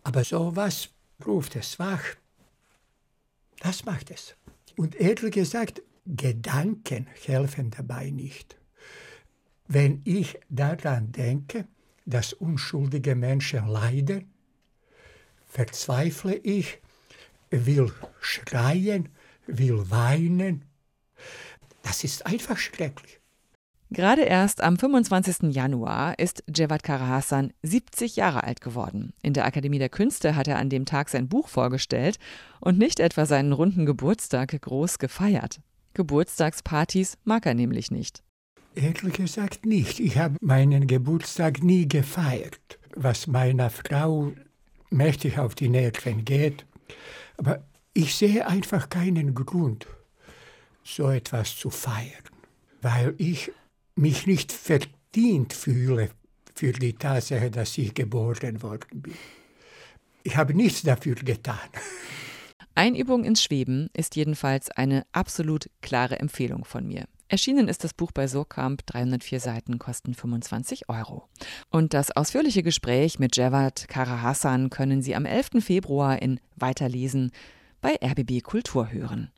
Aber 0.04 0.24
sowas 0.24 0.90
ruft 1.26 1.56
es 1.56 1.78
wach. 1.78 2.04
Das 3.60 3.86
macht 3.86 4.12
es. 4.12 4.36
Und 4.78 4.96
ehrlich 4.96 5.34
gesagt, 5.34 5.82
Gedanken 6.06 7.08
helfen 7.26 7.70
dabei 7.70 8.10
nicht. 8.10 8.58
Wenn 9.68 10.02
ich 10.06 10.40
daran 10.50 11.12
denke, 11.12 11.68
dass 12.06 12.34
unschuldige 12.34 13.14
Menschen 13.14 13.68
leiden, 13.68 14.32
verzweifle 15.46 16.36
ich, 16.36 16.80
will 17.52 17.92
schreien 18.20 19.10
will 19.58 19.90
weinen. 19.90 20.66
Das 21.84 22.04
ist 22.04 22.26
einfach 22.26 22.58
schrecklich. 22.58 23.20
Gerade 23.92 24.22
erst 24.22 24.62
am 24.62 24.78
25. 24.78 25.52
Januar 25.56 26.20
ist 26.20 26.44
Cevat 26.56 26.84
Karahasan 26.84 27.54
70 27.64 28.18
Jahre 28.18 28.44
alt 28.44 28.62
geworden. 28.62 29.14
In 29.24 29.34
der 29.34 29.46
Akademie 29.46 29.80
der 29.80 29.90
Künste 29.90 30.36
hat 30.36 30.48
er 30.48 30.60
an 30.60 30.70
dem 30.70 30.86
Tag 30.86 31.10
sein 31.10 31.28
Buch 31.28 31.48
vorgestellt 31.48 32.20
und 32.60 32.78
nicht 32.78 33.00
etwa 33.00 33.26
seinen 33.26 33.52
runden 33.52 33.88
Geburtstag 33.88 34.62
groß 34.62 35.00
gefeiert. 35.00 35.60
Geburtstagspartys 35.96 37.18
mag 37.24 37.48
er 37.48 37.56
nämlich 37.56 37.90
nicht. 37.90 38.22
Ehrlich 38.76 39.14
gesagt 39.14 39.66
nicht. 39.66 40.00
Ich 40.00 40.20
habe 40.20 40.38
meinen 40.40 40.86
Geburtstag 40.86 41.64
nie 41.64 41.88
gefeiert, 41.88 42.78
was 42.96 43.26
meiner 43.26 43.72
Frau 43.72 44.34
mächtig 44.92 45.40
auf 45.40 45.56
die 45.56 45.70
Nerven 45.70 46.26
geht. 46.26 46.68
Aber 47.38 47.64
ich 47.94 48.16
sehe 48.16 48.48
einfach 48.48 48.90
keinen 48.90 49.34
Grund, 49.34 49.88
so 50.84 51.10
etwas 51.10 51.56
zu 51.56 51.70
feiern, 51.70 52.24
weil 52.82 53.16
ich 53.18 53.52
mich 53.96 54.28
nicht 54.28 54.52
verdient 54.52 55.54
fühle 55.54 56.10
für 56.56 56.72
die 56.72 56.94
Tatsache, 56.94 57.52
dass 57.52 57.78
ich 57.78 57.94
geboren 57.94 58.62
worden 58.62 59.02
bin. 59.02 59.14
Ich 60.24 60.36
habe 60.36 60.54
nichts 60.54 60.84
dafür 60.84 61.16
getan. 61.16 61.70
Einübung 62.76 63.24
ins 63.24 63.44
Schweben 63.44 63.90
ist 63.94 64.16
jedenfalls 64.16 64.70
eine 64.72 65.06
absolut 65.12 65.70
klare 65.82 66.20
Empfehlung 66.20 66.66
von 66.66 66.88
mir. 66.88 67.06
Erschienen 67.28 67.68
ist 67.68 67.84
das 67.84 67.94
Buch 67.94 68.12
bei 68.12 68.28
Surkamp, 68.28 68.86
304 68.88 69.40
Seiten, 69.40 69.78
kosten 69.78 70.16
25 70.16 70.90
Euro. 70.90 71.28
Und 71.70 71.94
das 71.94 72.10
ausführliche 72.12 72.64
Gespräch 72.64 73.20
mit 73.20 73.36
Javad 73.38 73.88
Karahassan 73.88 74.70
können 74.70 75.02
Sie 75.02 75.16
am 75.16 75.26
11. 75.26 75.64
Februar 75.64 76.22
in 76.22 76.40
Weiterlesen 76.56 77.32
bei 77.82 77.98
RBB 78.04 78.44
Kultur 78.44 78.92
hören. 78.92 79.32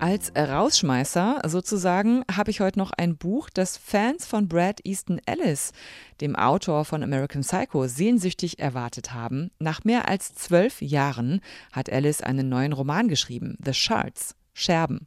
Als 0.00 0.32
Rausschmeißer 0.34 1.42
sozusagen 1.46 2.24
habe 2.34 2.50
ich 2.50 2.60
heute 2.60 2.78
noch 2.78 2.90
ein 2.90 3.18
Buch, 3.18 3.50
das 3.52 3.76
Fans 3.76 4.26
von 4.26 4.48
Brad 4.48 4.80
Easton 4.84 5.20
Ellis, 5.26 5.72
dem 6.22 6.36
Autor 6.36 6.86
von 6.86 7.02
American 7.02 7.42
Psycho, 7.42 7.86
sehnsüchtig 7.86 8.58
erwartet 8.58 9.12
haben. 9.12 9.50
Nach 9.58 9.84
mehr 9.84 10.08
als 10.08 10.34
zwölf 10.34 10.80
Jahren 10.80 11.40
hat 11.70 11.90
Ellis 11.90 12.22
einen 12.22 12.48
neuen 12.48 12.72
Roman 12.72 13.08
geschrieben, 13.08 13.58
The 13.62 13.74
Shards, 13.74 14.36
Scherben. 14.54 15.06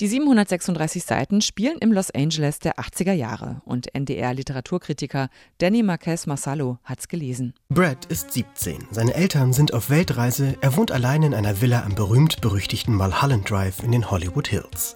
Die 0.00 0.06
736 0.06 1.02
Seiten 1.02 1.40
spielen 1.40 1.76
im 1.80 1.92
Los 1.92 2.12
Angeles 2.12 2.60
der 2.60 2.78
80er 2.78 3.14
Jahre 3.14 3.62
und 3.64 3.92
NDR-Literaturkritiker 3.96 5.28
Danny 5.58 5.82
Marquez 5.82 6.26
Marsalo 6.26 6.78
hat's 6.84 7.08
gelesen. 7.08 7.52
Brad 7.68 8.04
ist 8.04 8.32
17. 8.32 8.86
Seine 8.92 9.14
Eltern 9.14 9.52
sind 9.52 9.74
auf 9.74 9.90
Weltreise. 9.90 10.54
Er 10.60 10.76
wohnt 10.76 10.92
allein 10.92 11.24
in 11.24 11.34
einer 11.34 11.60
Villa 11.60 11.82
am 11.82 11.96
berühmt-berüchtigten 11.96 12.94
Mulholland 12.94 13.50
Drive 13.50 13.82
in 13.82 13.90
den 13.90 14.08
Hollywood 14.08 14.46
Hills. 14.46 14.94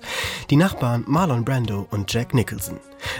Die 0.51 0.57
Nachbarn 0.57 1.03
Marlon 1.09 1.45
Brando 1.45 1.85
und 1.91 2.13
Jack 2.13 2.33
Nicholson. 2.33 2.79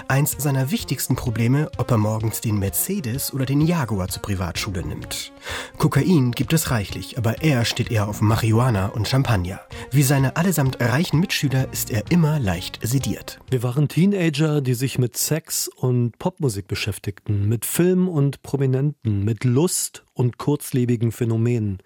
Eins 0.09 0.37
seiner 0.39 0.71
wichtigsten 0.71 1.17
Probleme, 1.17 1.71
ob 1.79 1.91
er 1.91 1.99
morgens 1.99 2.41
den 2.41 2.59
Mercedes 2.59 3.33
oder 3.33 3.47
den 3.47 3.61
Jaguar 3.61 4.09
zur 4.09 4.23
Privatschule 4.23 4.85
nimmt. 4.85 5.33
Kokain 5.79 6.33
gibt 6.33 6.53
es 6.53 6.71
reichlich, 6.71 7.19
aber 7.19 7.43
er 7.43 7.65
steht 7.65 7.91
eher 7.91 8.09
auf 8.09 8.21
Marihuana 8.21 8.89
und 8.89 9.09
Champagner. 9.09 9.61
Wie 9.91 10.03
seine 10.03 10.37
allesamt 10.37 10.81
reichen 10.81 11.21
Mitschüler 11.21 11.67
ist 11.73 11.91
er 11.91 12.11
immer 12.11 12.39
leicht 12.39 12.81
sediert. 12.83 13.41
Wir 13.51 13.63
waren 13.63 13.89
Teenager, 13.89 14.61
die 14.61 14.75
sich 14.75 14.99
mit 14.99 15.17
Sex 15.17 15.69
und 15.69 16.19
Popmusik 16.19 16.69
beschäftigten, 16.69 17.49
mit 17.49 17.65
Film 17.65 18.09
und 18.09 18.43
Prominenten, 18.43 19.25
mit 19.25 19.45
Lust 19.45 20.05
und 20.15 20.39
kurzlebigen 20.39 21.13
Phänomenen. 21.13 21.79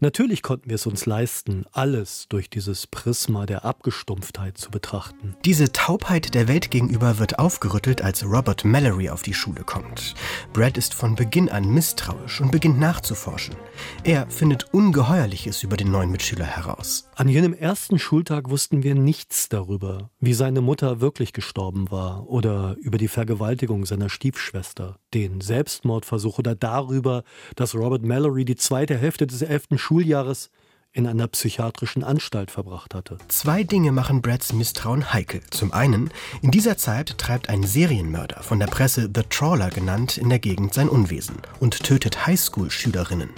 Natürlich 0.00 0.42
konnten 0.42 0.68
wir 0.70 0.76
es 0.76 0.86
uns 0.86 1.06
leisten, 1.06 1.64
alles 1.72 2.26
durch 2.28 2.48
dieses 2.48 2.86
Prisma 2.86 3.46
der 3.46 3.64
Abgestumpftheit 3.64 4.56
zu 4.56 4.70
betrachten. 4.70 5.36
Diese 5.44 5.72
Taubheit 5.72 6.34
der 6.34 6.48
Welt 6.48 6.70
gegenüber 6.70 7.18
wird 7.18 7.38
aufgerüttelt, 7.38 8.02
als 8.02 8.24
Robert 8.24 8.64
Mallory 8.64 9.10
auf 9.10 9.22
die 9.22 9.34
Schule 9.34 9.64
kommt. 9.64 10.14
Brad 10.52 10.78
ist 10.78 10.94
von 10.94 11.14
Beginn 11.14 11.48
an 11.48 11.68
misstrauisch 11.68 12.40
und 12.40 12.50
beginnt 12.50 12.78
nachzuforschen. 12.78 13.56
Er 14.02 14.30
findet 14.30 14.72
Ungeheuerliches 14.72 15.62
über 15.62 15.76
den 15.76 15.90
neuen 15.90 16.10
Mitschüler 16.10 16.46
heraus. 16.46 17.08
An 17.16 17.28
jenem 17.28 17.52
ersten 17.52 17.98
Schultag 17.98 18.50
wussten 18.50 18.82
wir 18.82 18.94
nichts 18.94 19.48
darüber, 19.48 20.10
wie 20.20 20.34
seine 20.34 20.60
Mutter 20.60 21.00
wirklich 21.00 21.32
gestorben 21.32 21.90
war 21.90 22.28
oder 22.28 22.76
über 22.80 22.98
die 22.98 23.08
Vergewaltigung 23.08 23.84
seiner 23.84 24.08
Stiefschwester, 24.08 24.98
den 25.12 25.40
Selbstmordversuch 25.40 26.38
oder 26.38 26.54
darüber, 26.54 27.24
dass 27.56 27.73
Robert 27.74 28.02
Mallory 28.02 28.44
die 28.44 28.56
zweite 28.56 28.96
Hälfte 28.96 29.26
des 29.26 29.42
elften 29.42 29.78
Schuljahres 29.78 30.50
in 30.94 31.06
einer 31.08 31.26
psychiatrischen 31.26 32.04
Anstalt 32.04 32.50
verbracht 32.52 32.94
hatte. 32.94 33.18
Zwei 33.28 33.64
Dinge 33.64 33.90
machen 33.90 34.22
Brads 34.22 34.52
Misstrauen 34.52 35.12
heikel. 35.12 35.40
Zum 35.50 35.72
einen, 35.72 36.10
in 36.40 36.52
dieser 36.52 36.76
Zeit 36.76 37.18
treibt 37.18 37.48
ein 37.48 37.64
Serienmörder, 37.64 38.42
von 38.42 38.60
der 38.60 38.68
Presse 38.68 39.10
The 39.12 39.22
Trawler 39.28 39.70
genannt, 39.70 40.16
in 40.18 40.28
der 40.28 40.38
Gegend 40.38 40.72
sein 40.72 40.88
Unwesen 40.88 41.36
und 41.58 41.82
tötet 41.82 42.26
Highschool-Schülerinnen. 42.26 43.30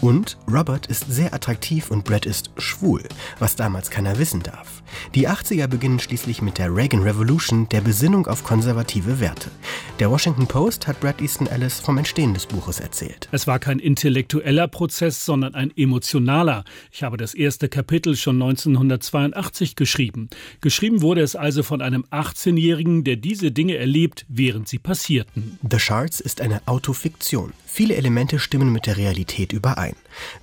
Und 0.00 0.38
Robert 0.50 0.86
ist 0.86 1.10
sehr 1.10 1.34
attraktiv 1.34 1.90
und 1.90 2.04
Brad 2.04 2.26
ist 2.26 2.50
schwul, 2.58 3.02
was 3.38 3.56
damals 3.56 3.90
keiner 3.90 4.18
wissen 4.18 4.42
darf. 4.42 4.82
Die 5.14 5.28
80er 5.28 5.66
beginnen 5.66 5.98
schließlich 5.98 6.42
mit 6.42 6.58
der 6.58 6.74
Reagan 6.74 7.02
Revolution, 7.02 7.68
der 7.70 7.80
Besinnung 7.80 8.26
auf 8.26 8.44
konservative 8.44 9.20
Werte. 9.20 9.50
Der 9.98 10.10
Washington 10.10 10.46
Post 10.46 10.86
hat 10.86 11.00
Brad 11.00 11.20
Easton 11.20 11.46
Ellis 11.46 11.80
vom 11.80 11.98
Entstehen 11.98 12.34
des 12.34 12.46
Buches 12.46 12.80
erzählt. 12.80 13.28
Es 13.32 13.46
war 13.46 13.58
kein 13.58 13.78
intellektueller 13.78 14.68
Prozess, 14.68 15.24
sondern 15.24 15.54
ein 15.54 15.72
emotionaler. 15.76 16.64
Ich 16.90 17.02
habe 17.02 17.16
das 17.16 17.34
erste 17.34 17.68
Kapitel 17.68 18.16
schon 18.16 18.42
1982 18.42 19.76
geschrieben. 19.76 20.28
Geschrieben 20.60 21.02
wurde 21.02 21.22
es 21.22 21.36
also 21.36 21.62
von 21.62 21.80
einem 21.82 22.04
18-Jährigen, 22.10 23.04
der 23.04 23.16
diese 23.16 23.52
Dinge 23.52 23.76
erlebt, 23.76 24.26
während 24.28 24.68
sie 24.68 24.78
passierten. 24.78 25.58
The 25.68 25.78
Shards 25.78 26.20
ist 26.20 26.40
eine 26.40 26.60
Autofiktion. 26.66 27.52
Viele 27.74 27.94
Elemente 27.94 28.38
stimmen 28.38 28.70
mit 28.70 28.84
der 28.84 28.98
Realität 28.98 29.50
überein. 29.50 29.94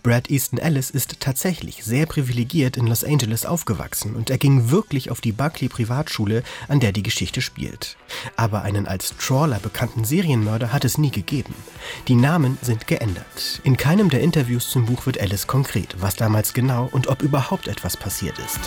Brad 0.01 0.31
Easton 0.31 0.57
Ellis 0.57 0.89
ist 0.89 1.19
tatsächlich 1.19 1.83
sehr 1.83 2.07
privilegiert 2.07 2.75
in 2.75 2.87
Los 2.87 3.03
Angeles 3.03 3.45
aufgewachsen 3.45 4.15
und 4.15 4.31
er 4.31 4.39
ging 4.39 4.71
wirklich 4.71 5.11
auf 5.11 5.21
die 5.21 5.31
Buckley 5.31 5.69
Privatschule, 5.69 6.41
an 6.67 6.79
der 6.79 6.91
die 6.91 7.03
Geschichte 7.03 7.41
spielt. 7.41 7.97
Aber 8.35 8.63
einen 8.63 8.87
als 8.87 9.15
Trawler 9.15 9.59
bekannten 9.59 10.05
Serienmörder 10.05 10.73
hat 10.73 10.85
es 10.85 10.97
nie 10.97 11.11
gegeben. 11.11 11.53
Die 12.07 12.15
Namen 12.15 12.57
sind 12.63 12.87
geändert. 12.87 13.61
In 13.63 13.77
keinem 13.77 14.09
der 14.09 14.21
Interviews 14.21 14.67
zum 14.71 14.87
Buch 14.87 15.05
wird 15.05 15.17
Ellis 15.17 15.45
konkret, 15.45 15.97
was 15.99 16.15
damals 16.15 16.55
genau 16.55 16.89
und 16.91 17.09
ob 17.09 17.21
überhaupt 17.21 17.67
etwas 17.67 17.95
passiert 17.95 18.39
ist. 18.39 18.59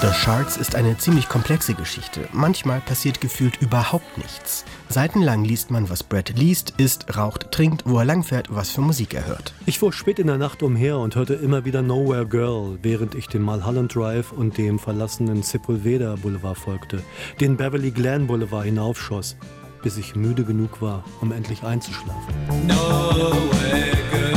The 0.00 0.12
Shards 0.14 0.56
ist 0.56 0.76
eine 0.76 0.96
ziemlich 0.96 1.28
komplexe 1.28 1.74
Geschichte. 1.74 2.28
Manchmal 2.32 2.80
passiert 2.80 3.20
gefühlt 3.20 3.60
überhaupt 3.60 4.16
nichts. 4.16 4.64
Seitenlang 4.88 5.44
liest 5.44 5.72
man, 5.72 5.90
was 5.90 6.04
Brad 6.04 6.38
liest, 6.38 6.74
isst, 6.76 7.16
raucht, 7.16 7.50
trinkt, 7.50 7.82
wo 7.84 7.98
er 7.98 8.04
langfährt, 8.04 8.46
was 8.48 8.70
für 8.70 8.80
Musik 8.80 9.12
er 9.14 9.26
hört. 9.26 9.54
Ich 9.66 9.80
fuhr 9.80 9.92
spät 9.92 10.20
in 10.20 10.28
der 10.28 10.38
Nacht 10.38 10.62
umher 10.62 10.98
und 10.98 11.16
hörte 11.16 11.34
immer 11.34 11.64
wieder 11.64 11.82
Nowhere 11.82 12.26
Girl, 12.26 12.78
während 12.80 13.16
ich 13.16 13.26
dem 13.26 13.42
Mulholland 13.42 13.92
Drive 13.92 14.30
und 14.30 14.56
dem 14.56 14.78
verlassenen 14.78 15.42
Sepulveda 15.42 16.14
Boulevard 16.14 16.58
folgte, 16.58 17.02
den 17.40 17.56
Beverly 17.56 17.90
Glen 17.90 18.28
Boulevard 18.28 18.66
hinaufschoss, 18.66 19.34
bis 19.82 19.96
ich 19.96 20.14
müde 20.14 20.44
genug 20.44 20.80
war, 20.80 21.02
um 21.20 21.32
endlich 21.32 21.64
einzuschlafen. 21.64 22.34
Nowhere 22.68 23.96
Girl, 24.12 24.27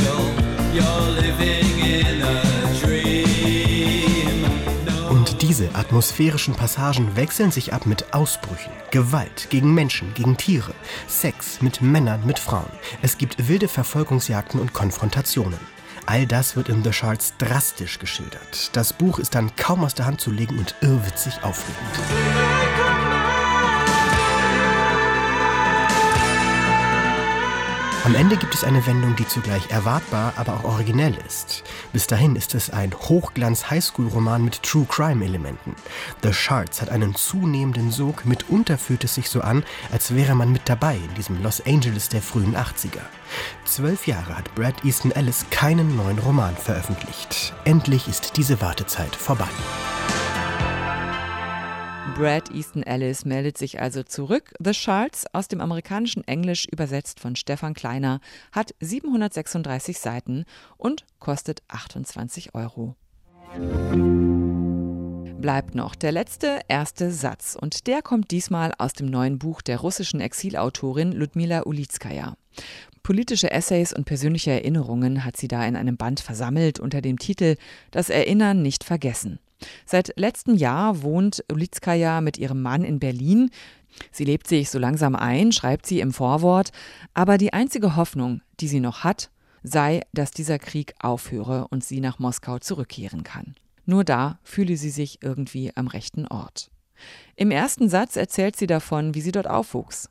atmosphärischen 5.74 6.54
Passagen 6.54 7.16
wechseln 7.16 7.50
sich 7.50 7.72
ab 7.72 7.86
mit 7.86 8.14
Ausbrüchen, 8.14 8.72
Gewalt 8.90 9.48
gegen 9.50 9.74
Menschen, 9.74 10.12
gegen 10.14 10.36
Tiere, 10.36 10.74
Sex 11.06 11.62
mit 11.62 11.80
Männern, 11.80 12.26
mit 12.26 12.38
Frauen. 12.38 12.70
Es 13.02 13.18
gibt 13.18 13.48
wilde 13.48 13.68
Verfolgungsjagden 13.68 14.60
und 14.60 14.72
Konfrontationen. 14.72 15.60
All 16.06 16.26
das 16.26 16.56
wird 16.56 16.68
in 16.68 16.82
The 16.82 16.92
Shards 16.92 17.34
drastisch 17.38 17.98
geschildert. 17.98 18.70
Das 18.72 18.92
Buch 18.92 19.18
ist 19.18 19.34
dann 19.34 19.54
kaum 19.56 19.84
aus 19.84 19.94
der 19.94 20.06
Hand 20.06 20.20
zu 20.20 20.30
legen 20.30 20.58
und 20.58 20.74
irrwitzig 20.80 21.34
aufregend. 21.42 23.01
Am 28.04 28.16
Ende 28.16 28.36
gibt 28.36 28.52
es 28.52 28.64
eine 28.64 28.84
Wendung, 28.88 29.14
die 29.14 29.28
zugleich 29.28 29.70
erwartbar, 29.70 30.32
aber 30.34 30.54
auch 30.54 30.64
originell 30.64 31.16
ist. 31.24 31.62
Bis 31.92 32.08
dahin 32.08 32.34
ist 32.34 32.52
es 32.56 32.68
ein 32.68 32.92
Hochglanz-Highschool-Roman 32.92 34.44
mit 34.44 34.60
True 34.64 34.86
Crime-Elementen. 34.88 35.76
The 36.24 36.32
Shards 36.32 36.82
hat 36.82 36.90
einen 36.90 37.14
zunehmenden 37.14 37.92
Sog, 37.92 38.26
mitunter 38.26 38.76
fühlt 38.76 39.04
es 39.04 39.14
sich 39.14 39.30
so 39.30 39.40
an, 39.40 39.62
als 39.92 40.16
wäre 40.16 40.34
man 40.34 40.50
mit 40.50 40.62
dabei 40.64 40.96
in 40.96 41.14
diesem 41.14 41.40
Los 41.44 41.64
Angeles 41.64 42.08
der 42.08 42.22
frühen 42.22 42.56
80er. 42.56 43.02
Zwölf 43.64 44.08
Jahre 44.08 44.36
hat 44.36 44.52
Brad 44.56 44.84
Easton 44.84 45.12
Ellis 45.12 45.46
keinen 45.52 45.96
neuen 45.96 46.18
Roman 46.18 46.56
veröffentlicht. 46.56 47.54
Endlich 47.64 48.08
ist 48.08 48.36
diese 48.36 48.60
Wartezeit 48.60 49.14
vorbei. 49.14 49.48
Brad 52.16 52.50
Easton 52.50 52.82
Ellis 52.82 53.24
meldet 53.24 53.56
sich 53.56 53.80
also 53.80 54.02
zurück. 54.02 54.52
The 54.58 54.74
Shards, 54.74 55.24
aus 55.32 55.48
dem 55.48 55.60
amerikanischen 55.60 56.26
Englisch 56.26 56.66
übersetzt 56.70 57.20
von 57.20 57.36
Stefan 57.36 57.74
Kleiner, 57.74 58.20
hat 58.50 58.74
736 58.80 59.98
Seiten 59.98 60.44
und 60.76 61.06
kostet 61.20 61.62
28 61.68 62.54
Euro. 62.54 62.96
Bleibt 65.40 65.74
noch 65.74 65.94
der 65.94 66.12
letzte, 66.12 66.60
erste 66.68 67.10
Satz 67.10 67.56
und 67.58 67.86
der 67.86 68.02
kommt 68.02 68.30
diesmal 68.30 68.72
aus 68.78 68.92
dem 68.92 69.06
neuen 69.06 69.38
Buch 69.38 69.62
der 69.62 69.78
russischen 69.78 70.20
Exilautorin 70.20 71.12
Ludmila 71.12 71.62
Ulitskaya. 71.64 72.36
Politische 73.02 73.50
Essays 73.50 73.92
und 73.92 74.04
persönliche 74.04 74.52
Erinnerungen 74.52 75.24
hat 75.24 75.36
sie 75.36 75.48
da 75.48 75.64
in 75.66 75.76
einem 75.76 75.96
Band 75.96 76.20
versammelt 76.20 76.78
unter 76.78 77.00
dem 77.00 77.18
Titel 77.18 77.56
Das 77.90 78.10
Erinnern 78.10 78.62
nicht 78.62 78.84
vergessen. 78.84 79.40
Seit 79.86 80.12
letztem 80.16 80.54
Jahr 80.54 81.02
wohnt 81.02 81.44
Ulitskaya 81.50 82.20
mit 82.20 82.38
ihrem 82.38 82.62
Mann 82.62 82.84
in 82.84 82.98
Berlin. 82.98 83.50
Sie 84.10 84.24
lebt 84.24 84.46
sich 84.46 84.70
so 84.70 84.78
langsam 84.78 85.14
ein, 85.14 85.52
schreibt 85.52 85.86
sie 85.86 86.00
im 86.00 86.12
Vorwort, 86.12 86.70
aber 87.14 87.38
die 87.38 87.52
einzige 87.52 87.96
Hoffnung, 87.96 88.40
die 88.60 88.68
sie 88.68 88.80
noch 88.80 89.04
hat, 89.04 89.30
sei, 89.62 90.02
dass 90.12 90.30
dieser 90.30 90.58
Krieg 90.58 90.94
aufhöre 91.00 91.68
und 91.68 91.84
sie 91.84 92.00
nach 92.00 92.18
Moskau 92.18 92.58
zurückkehren 92.58 93.22
kann. 93.22 93.54
Nur 93.84 94.04
da 94.04 94.38
fühle 94.42 94.76
sie 94.76 94.90
sich 94.90 95.22
irgendwie 95.22 95.72
am 95.76 95.88
rechten 95.88 96.26
Ort. 96.26 96.70
Im 97.36 97.50
ersten 97.50 97.88
Satz 97.88 98.16
erzählt 98.16 98.56
sie 98.56 98.66
davon, 98.66 99.14
wie 99.14 99.20
sie 99.20 99.32
dort 99.32 99.48
aufwuchs. 99.48 100.08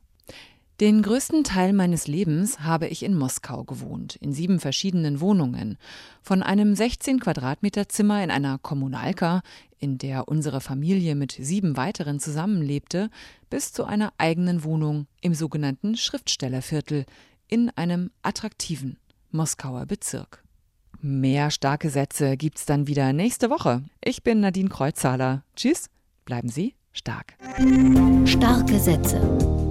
Den 0.82 1.04
größten 1.04 1.44
Teil 1.44 1.74
meines 1.74 2.08
Lebens 2.08 2.62
habe 2.62 2.88
ich 2.88 3.04
in 3.04 3.16
Moskau 3.16 3.64
gewohnt, 3.64 4.16
in 4.16 4.34
sieben 4.34 4.60
verschiedenen 4.60 5.22
Wohnungen. 5.22 5.78
Von 6.24 6.42
einem 6.42 6.74
16 6.74 7.20
Quadratmeter 7.20 7.88
Zimmer 7.88 8.24
in 8.24 8.32
einer 8.32 8.58
Kommunalka, 8.58 9.44
in 9.78 10.00
der 10.00 10.28
unsere 10.28 10.60
Familie 10.60 11.14
mit 11.14 11.34
sieben 11.40 11.78
weiteren 11.78 12.20
zusammenlebte, 12.20 13.12
bis 13.52 13.74
zu 13.74 13.86
einer 13.86 14.12
eigenen 14.18 14.64
Wohnung 14.64 15.06
im 15.22 15.36
sogenannten 15.36 15.96
Schriftstellerviertel 15.98 17.06
in 17.48 17.70
einem 17.70 18.10
attraktiven 18.24 18.98
Moskauer 19.30 19.86
Bezirk. 19.86 20.44
Mehr 21.00 21.52
starke 21.52 21.92
Sätze 21.92 22.38
gibt's 22.38 22.66
dann 22.66 22.88
wieder 22.88 23.14
nächste 23.14 23.52
Woche. 23.52 23.84
Ich 24.04 24.24
bin 24.24 24.40
Nadine 24.40 24.70
Kreuzhaler. 24.70 25.44
Tschüss, 25.56 25.92
bleiben 26.26 26.50
Sie 26.50 26.74
stark. 26.92 27.36
Starke 28.26 28.80
Sätze 28.80 29.71